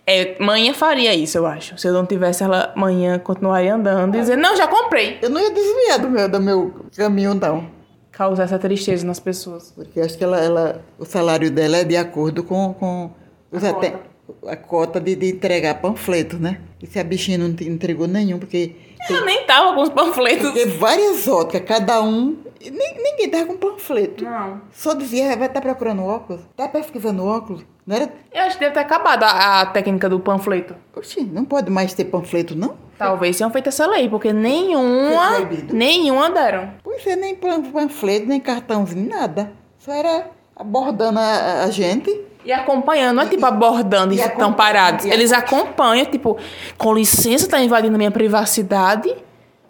É, 0.07 0.43
manhã 0.43 0.73
faria 0.73 1.15
isso, 1.15 1.37
eu 1.37 1.47
acho. 1.47 1.77
Se 1.77 1.87
eu 1.87 1.93
não 1.93 2.07
tivesse 2.07 2.43
ela 2.43 2.73
manhã 2.75 3.19
continuaria 3.19 3.75
andando 3.75 4.15
e 4.15 4.21
dizer, 4.21 4.37
não, 4.37 4.57
já 4.57 4.67
comprei. 4.67 5.19
Eu 5.21 5.29
não 5.29 5.41
ia 5.41 5.51
desviar 5.51 5.99
do 5.99 6.09
meu, 6.09 6.29
do 6.29 6.41
meu 6.41 6.75
caminho, 6.97 7.35
não. 7.35 7.71
Causar 8.11 8.45
essa 8.45 8.59
tristeza 8.59 9.07
nas 9.07 9.21
pessoas. 9.21 9.71
Porque 9.71 10.01
acho 10.01 10.17
que 10.17 10.25
ela, 10.25 10.41
ela, 10.41 10.83
o 10.99 11.05
salário 11.05 11.51
dela 11.51 11.77
é 11.77 11.85
de 11.85 11.97
acordo 11.97 12.43
com, 12.43 12.73
com 12.73 13.11
os 13.53 13.63
A 13.63 13.73
cota. 13.75 14.01
a 14.47 14.57
cota 14.57 14.99
de, 15.01 15.15
de 15.15 15.29
entregar 15.29 15.75
panfleto, 15.75 16.39
né? 16.39 16.59
E 16.83 16.87
se 16.87 16.99
a 16.99 17.05
bichinha 17.05 17.37
não 17.37 17.49
entregou 17.49 18.09
nenhum, 18.09 18.39
porque 18.39 18.77
Eu 19.11 19.25
nem 19.27 19.45
tava 19.45 19.75
com 19.75 19.83
os 19.83 19.91
panfletos. 19.91 20.51
Porque 20.51 20.65
várias 20.65 21.29
óticas, 21.29 21.69
cada 21.69 22.03
um. 22.03 22.39
Nem- 22.61 22.95
ninguém 23.03 23.29
tava 23.31 23.47
com 23.47 23.57
panfleto. 23.57 24.25
Não. 24.25 24.61
Só 24.73 24.95
dizia, 24.95 25.37
vai 25.37 25.47
estar 25.49 25.61
procurando 25.61 26.03
óculos? 26.05 26.41
Tá 26.57 26.69
pesquisando 26.69 27.25
óculos? 27.25 27.65
Não 27.87 27.97
era. 27.97 28.13
Eu 28.33 28.43
acho 28.43 28.55
que 28.59 28.61
deve 28.61 28.75
ter 28.75 28.81
acabado 28.81 29.23
a, 29.25 29.61
a 29.63 29.67
técnica 29.67 30.09
do 30.09 30.21
panfleto. 30.21 30.75
Oxi, 30.95 31.23
não 31.23 31.45
pode 31.45 31.71
mais 31.71 31.95
ter 31.95 32.05
panfleto, 32.07 32.55
não? 32.57 32.75
Talvez 32.99 33.37
tenham 33.39 33.51
feito 33.51 33.69
essa 33.69 33.87
lei, 33.87 34.09
porque 34.09 34.33
nenhuma. 34.33 35.37
Nenhuma 35.73 36.31
deram. 36.31 36.71
Pois 36.83 37.07
é, 37.07 37.17
nem 37.17 37.35
pan- 37.37 37.63
panfleto, 37.63 38.27
nem 38.27 38.41
cartãozinho, 38.41 39.09
nada. 39.09 39.53
Só 39.79 39.93
era 39.93 40.27
abordando 40.55 41.19
a, 41.19 41.63
a 41.65 41.71
gente. 41.71 42.25
E 42.45 42.53
acompanhando, 42.53 43.17
não 43.17 43.23
é 43.25 43.27
tipo 43.27 43.45
abordando 43.47 44.13
e 44.15 44.17
E 44.17 44.21
estão 44.21 44.53
parados. 44.53 45.05
Eles 45.05 45.33
acompanham, 45.33 46.07
tipo, 46.07 46.37
com 46.77 46.95
licença, 46.95 47.49
tá 47.49 47.61
invadindo 47.61 47.97
minha 47.99 48.11
privacidade. 48.11 49.15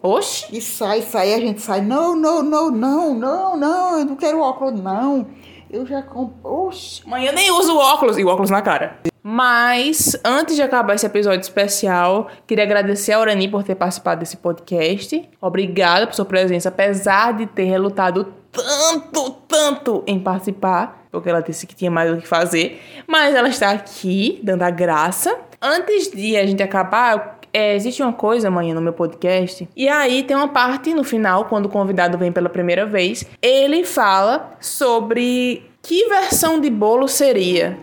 Oxi. 0.01 0.45
E 0.55 0.61
sai, 0.61 1.01
sai, 1.01 1.33
a 1.33 1.39
gente 1.39 1.61
sai. 1.61 1.81
Não, 1.81 2.15
não, 2.15 2.41
não, 2.41 2.71
não, 2.71 3.13
não, 3.13 3.57
não, 3.57 3.99
eu 3.99 4.05
não 4.05 4.15
quero 4.15 4.39
óculos, 4.39 4.79
não. 4.79 5.27
Eu 5.69 5.85
já 5.85 6.01
compro. 6.01 6.67
Oxi. 6.67 7.07
Mãe, 7.07 7.25
eu 7.25 7.33
nem 7.33 7.51
uso 7.51 7.77
óculos. 7.77 8.17
E 8.17 8.23
o 8.23 8.27
óculos 8.27 8.49
na 8.49 8.61
cara. 8.61 8.99
Mas, 9.21 10.15
antes 10.23 10.55
de 10.55 10.61
acabar 10.61 10.95
esse 10.95 11.05
episódio 11.05 11.41
especial, 11.41 12.29
queria 12.47 12.63
agradecer 12.63 13.11
a 13.11 13.19
Urani 13.19 13.49
por 13.49 13.63
ter 13.63 13.75
participado 13.75 14.21
desse 14.21 14.37
podcast. 14.37 15.29
Obrigada 15.41 16.07
por 16.07 16.15
sua 16.15 16.25
presença, 16.25 16.69
apesar 16.69 17.33
de 17.33 17.45
ter 17.45 17.65
relutado 17.65 18.33
tanto, 18.51 19.31
tanto 19.47 20.03
em 20.07 20.19
participar, 20.19 21.05
porque 21.11 21.29
ela 21.29 21.41
disse 21.41 21.67
que 21.67 21.75
tinha 21.75 21.91
mais 21.91 22.11
o 22.11 22.17
que 22.17 22.27
fazer. 22.27 22.81
Mas 23.05 23.35
ela 23.35 23.49
está 23.49 23.71
aqui, 23.71 24.39
dando 24.41 24.63
a 24.63 24.69
graça. 24.69 25.37
Antes 25.61 26.09
de 26.09 26.37
a 26.37 26.45
gente 26.45 26.63
acabar, 26.63 27.38
é, 27.53 27.75
existe 27.75 28.01
uma 28.01 28.13
coisa 28.13 28.47
amanhã 28.47 28.73
no 28.73 28.81
meu 28.81 28.93
podcast, 28.93 29.67
e 29.75 29.87
aí 29.87 30.23
tem 30.23 30.35
uma 30.35 30.47
parte 30.47 30.93
no 30.93 31.03
final, 31.03 31.45
quando 31.45 31.65
o 31.65 31.69
convidado 31.69 32.17
vem 32.17 32.31
pela 32.31 32.49
primeira 32.49 32.85
vez, 32.85 33.25
ele 33.41 33.83
fala 33.83 34.57
sobre 34.59 35.63
que 35.81 36.07
versão 36.07 36.59
de 36.59 36.69
bolo 36.69 37.07
seria. 37.07 37.77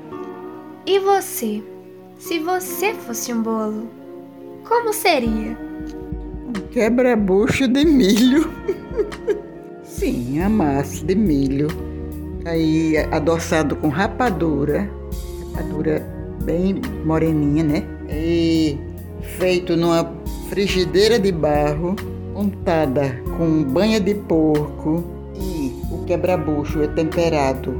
E 0.86 0.98
você? 0.98 1.62
Se 2.18 2.38
você 2.38 2.94
fosse 2.94 3.32
um 3.32 3.42
bolo, 3.42 3.88
como 4.68 4.92
seria? 4.92 5.56
Um 6.46 6.52
quebra-bucho 6.70 7.68
de 7.68 7.84
milho. 7.84 8.50
Sim, 9.82 10.40
a 10.42 10.48
massa 10.48 11.04
de 11.04 11.14
milho. 11.14 11.68
Aí 12.44 12.96
adoçado 13.10 13.76
com 13.76 13.88
rapadura. 13.88 14.88
Rapadura 15.54 16.00
bem 16.44 16.80
moreninha, 17.04 17.64
né? 17.64 17.82
E 18.08 18.78
feito 19.38 19.76
numa 19.76 20.12
frigideira 20.48 21.18
de 21.18 21.32
barro, 21.32 21.96
untada 22.34 23.22
com 23.36 23.64
banha 23.64 24.00
de 24.00 24.14
porco 24.14 25.04
e 25.34 25.74
o 25.90 26.04
quebra-bucho 26.04 26.82
é 26.82 26.86
temperado. 26.88 27.72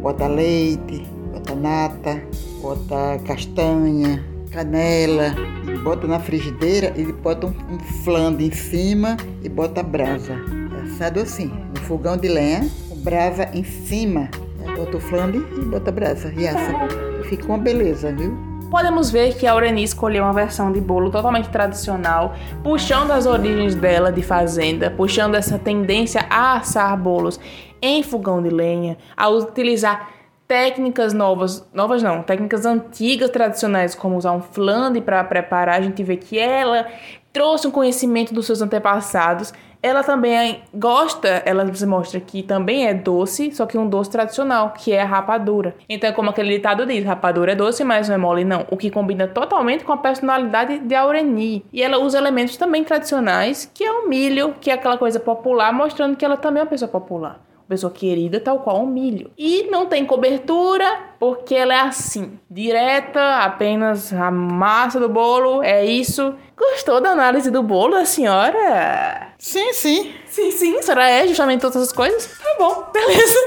Bota 0.00 0.26
leite, 0.26 1.02
bota 1.32 1.54
nata, 1.54 2.22
bota 2.60 3.18
castanha, 3.24 4.22
canela, 4.50 5.34
e 5.66 5.78
bota 5.78 6.06
na 6.06 6.20
frigideira 6.20 6.92
e 6.94 7.10
bota 7.10 7.46
um, 7.46 7.50
um 7.50 8.40
em 8.40 8.52
cima 8.52 9.16
e 9.42 9.48
bota 9.48 9.82
brasa. 9.82 10.36
Assado 10.84 11.20
assim, 11.20 11.50
no 11.74 11.80
fogão 11.80 12.18
de 12.18 12.28
lenha, 12.28 12.68
com 12.88 12.96
brasa 12.96 13.48
em 13.54 13.64
cima. 13.64 14.28
Bota 14.76 14.98
o 14.98 15.00
flan 15.00 15.32
e 15.56 15.64
bota 15.64 15.90
brasa 15.90 16.30
e 16.36 16.46
assa. 16.46 16.72
Fica 17.30 17.46
uma 17.46 17.56
beleza, 17.56 18.12
viu? 18.12 18.53
Podemos 18.74 19.08
ver 19.08 19.36
que 19.36 19.46
a 19.46 19.52
Aureni 19.52 19.84
escolheu 19.84 20.24
uma 20.24 20.32
versão 20.32 20.72
de 20.72 20.80
bolo 20.80 21.08
totalmente 21.08 21.48
tradicional, 21.48 22.34
puxando 22.60 23.12
as 23.12 23.24
origens 23.24 23.76
dela 23.76 24.10
de 24.10 24.20
fazenda, 24.20 24.90
puxando 24.90 25.36
essa 25.36 25.56
tendência 25.56 26.26
a 26.28 26.56
assar 26.56 26.96
bolos 27.00 27.38
em 27.80 28.02
fogão 28.02 28.42
de 28.42 28.50
lenha, 28.50 28.98
a 29.16 29.28
utilizar 29.28 30.10
técnicas 30.48 31.12
novas, 31.12 31.64
novas 31.72 32.02
não, 32.02 32.20
técnicas 32.24 32.66
antigas 32.66 33.30
tradicionais, 33.30 33.94
como 33.94 34.16
usar 34.16 34.32
um 34.32 34.40
flan 34.40 34.92
para 35.00 35.22
preparar. 35.22 35.78
A 35.78 35.80
gente 35.80 36.02
vê 36.02 36.16
que 36.16 36.36
ela 36.36 36.84
trouxe 37.32 37.68
um 37.68 37.70
conhecimento 37.70 38.34
dos 38.34 38.44
seus 38.44 38.60
antepassados 38.60 39.52
ela 39.84 40.02
também 40.02 40.62
gosta, 40.72 41.28
ela 41.44 41.70
se 41.74 41.84
mostra 41.84 42.18
que 42.18 42.42
também 42.42 42.86
é 42.86 42.94
doce, 42.94 43.52
só 43.52 43.66
que 43.66 43.76
um 43.76 43.86
doce 43.86 44.10
tradicional, 44.10 44.70
que 44.70 44.94
é 44.94 45.02
a 45.02 45.04
rapadura. 45.04 45.76
Então, 45.86 46.10
como 46.14 46.30
aquele 46.30 46.56
ditado 46.56 46.86
diz, 46.86 47.04
rapadura 47.04 47.52
é 47.52 47.54
doce, 47.54 47.84
mas 47.84 48.08
não 48.08 48.14
é 48.14 48.18
mole 48.18 48.44
não. 48.44 48.64
O 48.70 48.78
que 48.78 48.90
combina 48.90 49.28
totalmente 49.28 49.84
com 49.84 49.92
a 49.92 49.98
personalidade 49.98 50.78
de 50.78 50.94
Aureni. 50.94 51.66
E 51.70 51.82
ela 51.82 51.98
usa 51.98 52.16
elementos 52.16 52.56
também 52.56 52.82
tradicionais, 52.82 53.70
que 53.74 53.84
é 53.84 53.92
o 53.92 54.08
milho, 54.08 54.54
que 54.58 54.70
é 54.70 54.72
aquela 54.72 54.96
coisa 54.96 55.20
popular, 55.20 55.70
mostrando 55.70 56.16
que 56.16 56.24
ela 56.24 56.38
também 56.38 56.62
é 56.62 56.64
uma 56.64 56.70
pessoa 56.70 56.88
popular 56.88 57.43
pessoa 57.68 57.92
querida, 57.92 58.40
tal 58.40 58.58
qual 58.60 58.82
um 58.82 58.86
milho. 58.86 59.30
E 59.36 59.64
não 59.70 59.86
tem 59.86 60.04
cobertura, 60.04 60.86
porque 61.18 61.54
ela 61.54 61.74
é 61.74 61.80
assim, 61.80 62.38
direta, 62.50 63.38
apenas 63.38 64.12
a 64.12 64.30
massa 64.30 65.00
do 65.00 65.08
bolo, 65.08 65.62
é 65.62 65.84
isso. 65.84 66.34
Gostou 66.56 67.00
da 67.00 67.10
análise 67.10 67.50
do 67.50 67.62
bolo 67.62 67.94
da 67.94 68.04
senhora? 68.04 69.32
Sim, 69.38 69.72
sim. 69.72 70.12
Sim, 70.26 70.50
sim, 70.50 70.76
a 70.78 70.82
senhora 70.82 71.08
é 71.08 71.26
justamente 71.26 71.60
todas 71.60 71.76
essas 71.76 71.92
coisas? 71.92 72.26
Tá 72.26 72.56
bom, 72.58 72.86
beleza. 72.92 73.38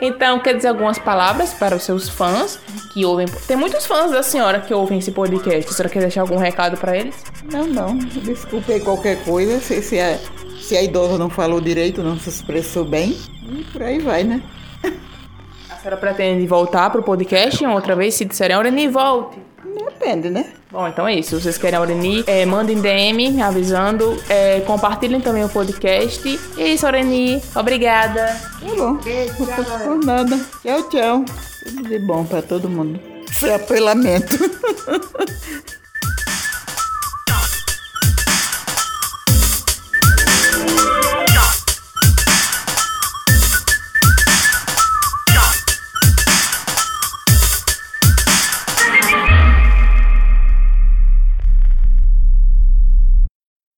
Então, 0.00 0.38
quer 0.40 0.56
dizer 0.56 0.68
algumas 0.68 0.98
palavras 0.98 1.52
para 1.52 1.76
os 1.76 1.82
seus 1.82 2.08
fãs 2.08 2.58
que 2.92 3.04
ouvem. 3.04 3.26
Tem 3.46 3.56
muitos 3.56 3.86
fãs 3.86 4.10
da 4.10 4.22
senhora 4.22 4.60
que 4.60 4.72
ouvem 4.72 4.98
esse 4.98 5.12
podcast. 5.12 5.70
A 5.70 5.72
senhora 5.72 5.92
quer 5.92 6.00
deixar 6.00 6.22
algum 6.22 6.36
recado 6.36 6.76
para 6.76 6.96
eles? 6.96 7.16
Não, 7.50 7.66
não. 7.66 7.96
Desculpe 7.96 8.80
qualquer 8.80 9.22
coisa. 9.24 9.60
Se, 9.60 9.82
se, 9.82 10.00
a, 10.00 10.18
se 10.72 10.76
a 10.78 10.82
idosa 10.82 11.18
não 11.18 11.28
falou 11.28 11.60
direito, 11.60 12.02
não 12.02 12.18
se 12.18 12.30
expressou 12.30 12.82
bem. 12.82 13.14
E 13.46 13.62
por 13.64 13.82
aí 13.82 13.98
vai, 13.98 14.24
né? 14.24 14.42
A 15.68 15.76
senhora 15.76 15.98
pretende 15.98 16.46
voltar 16.46 16.88
pro 16.88 17.02
podcast 17.02 17.62
outra 17.66 17.94
vez? 17.94 18.14
Se 18.14 18.24
disserem, 18.24 18.56
Aureni, 18.56 18.88
volte. 18.88 19.38
Depende, 19.62 20.30
né? 20.30 20.50
Bom, 20.70 20.88
então 20.88 21.06
é 21.06 21.14
isso. 21.14 21.36
Se 21.36 21.42
vocês 21.42 21.58
querem 21.58 21.78
Aureni, 21.78 22.24
é, 22.26 22.46
mandem 22.46 22.80
DM 22.80 23.42
avisando. 23.42 24.16
É, 24.30 24.60
compartilhem 24.60 25.20
também 25.20 25.44
o 25.44 25.48
podcast. 25.50 26.26
E 26.56 26.62
é 26.62 26.68
isso, 26.68 26.86
Aureni. 26.86 27.42
Obrigada. 27.54 28.24
Tá 28.58 28.74
bom. 28.74 28.94
Beijo, 28.94 29.34
Por 29.84 30.02
nada. 30.02 30.40
Tchau, 30.62 30.88
tchau. 30.88 31.24
Tudo 31.64 31.86
de 31.86 31.98
bom 31.98 32.24
pra 32.24 32.40
todo 32.40 32.66
mundo. 32.66 32.98
Foi 33.30 33.52
apelamento. 33.52 34.38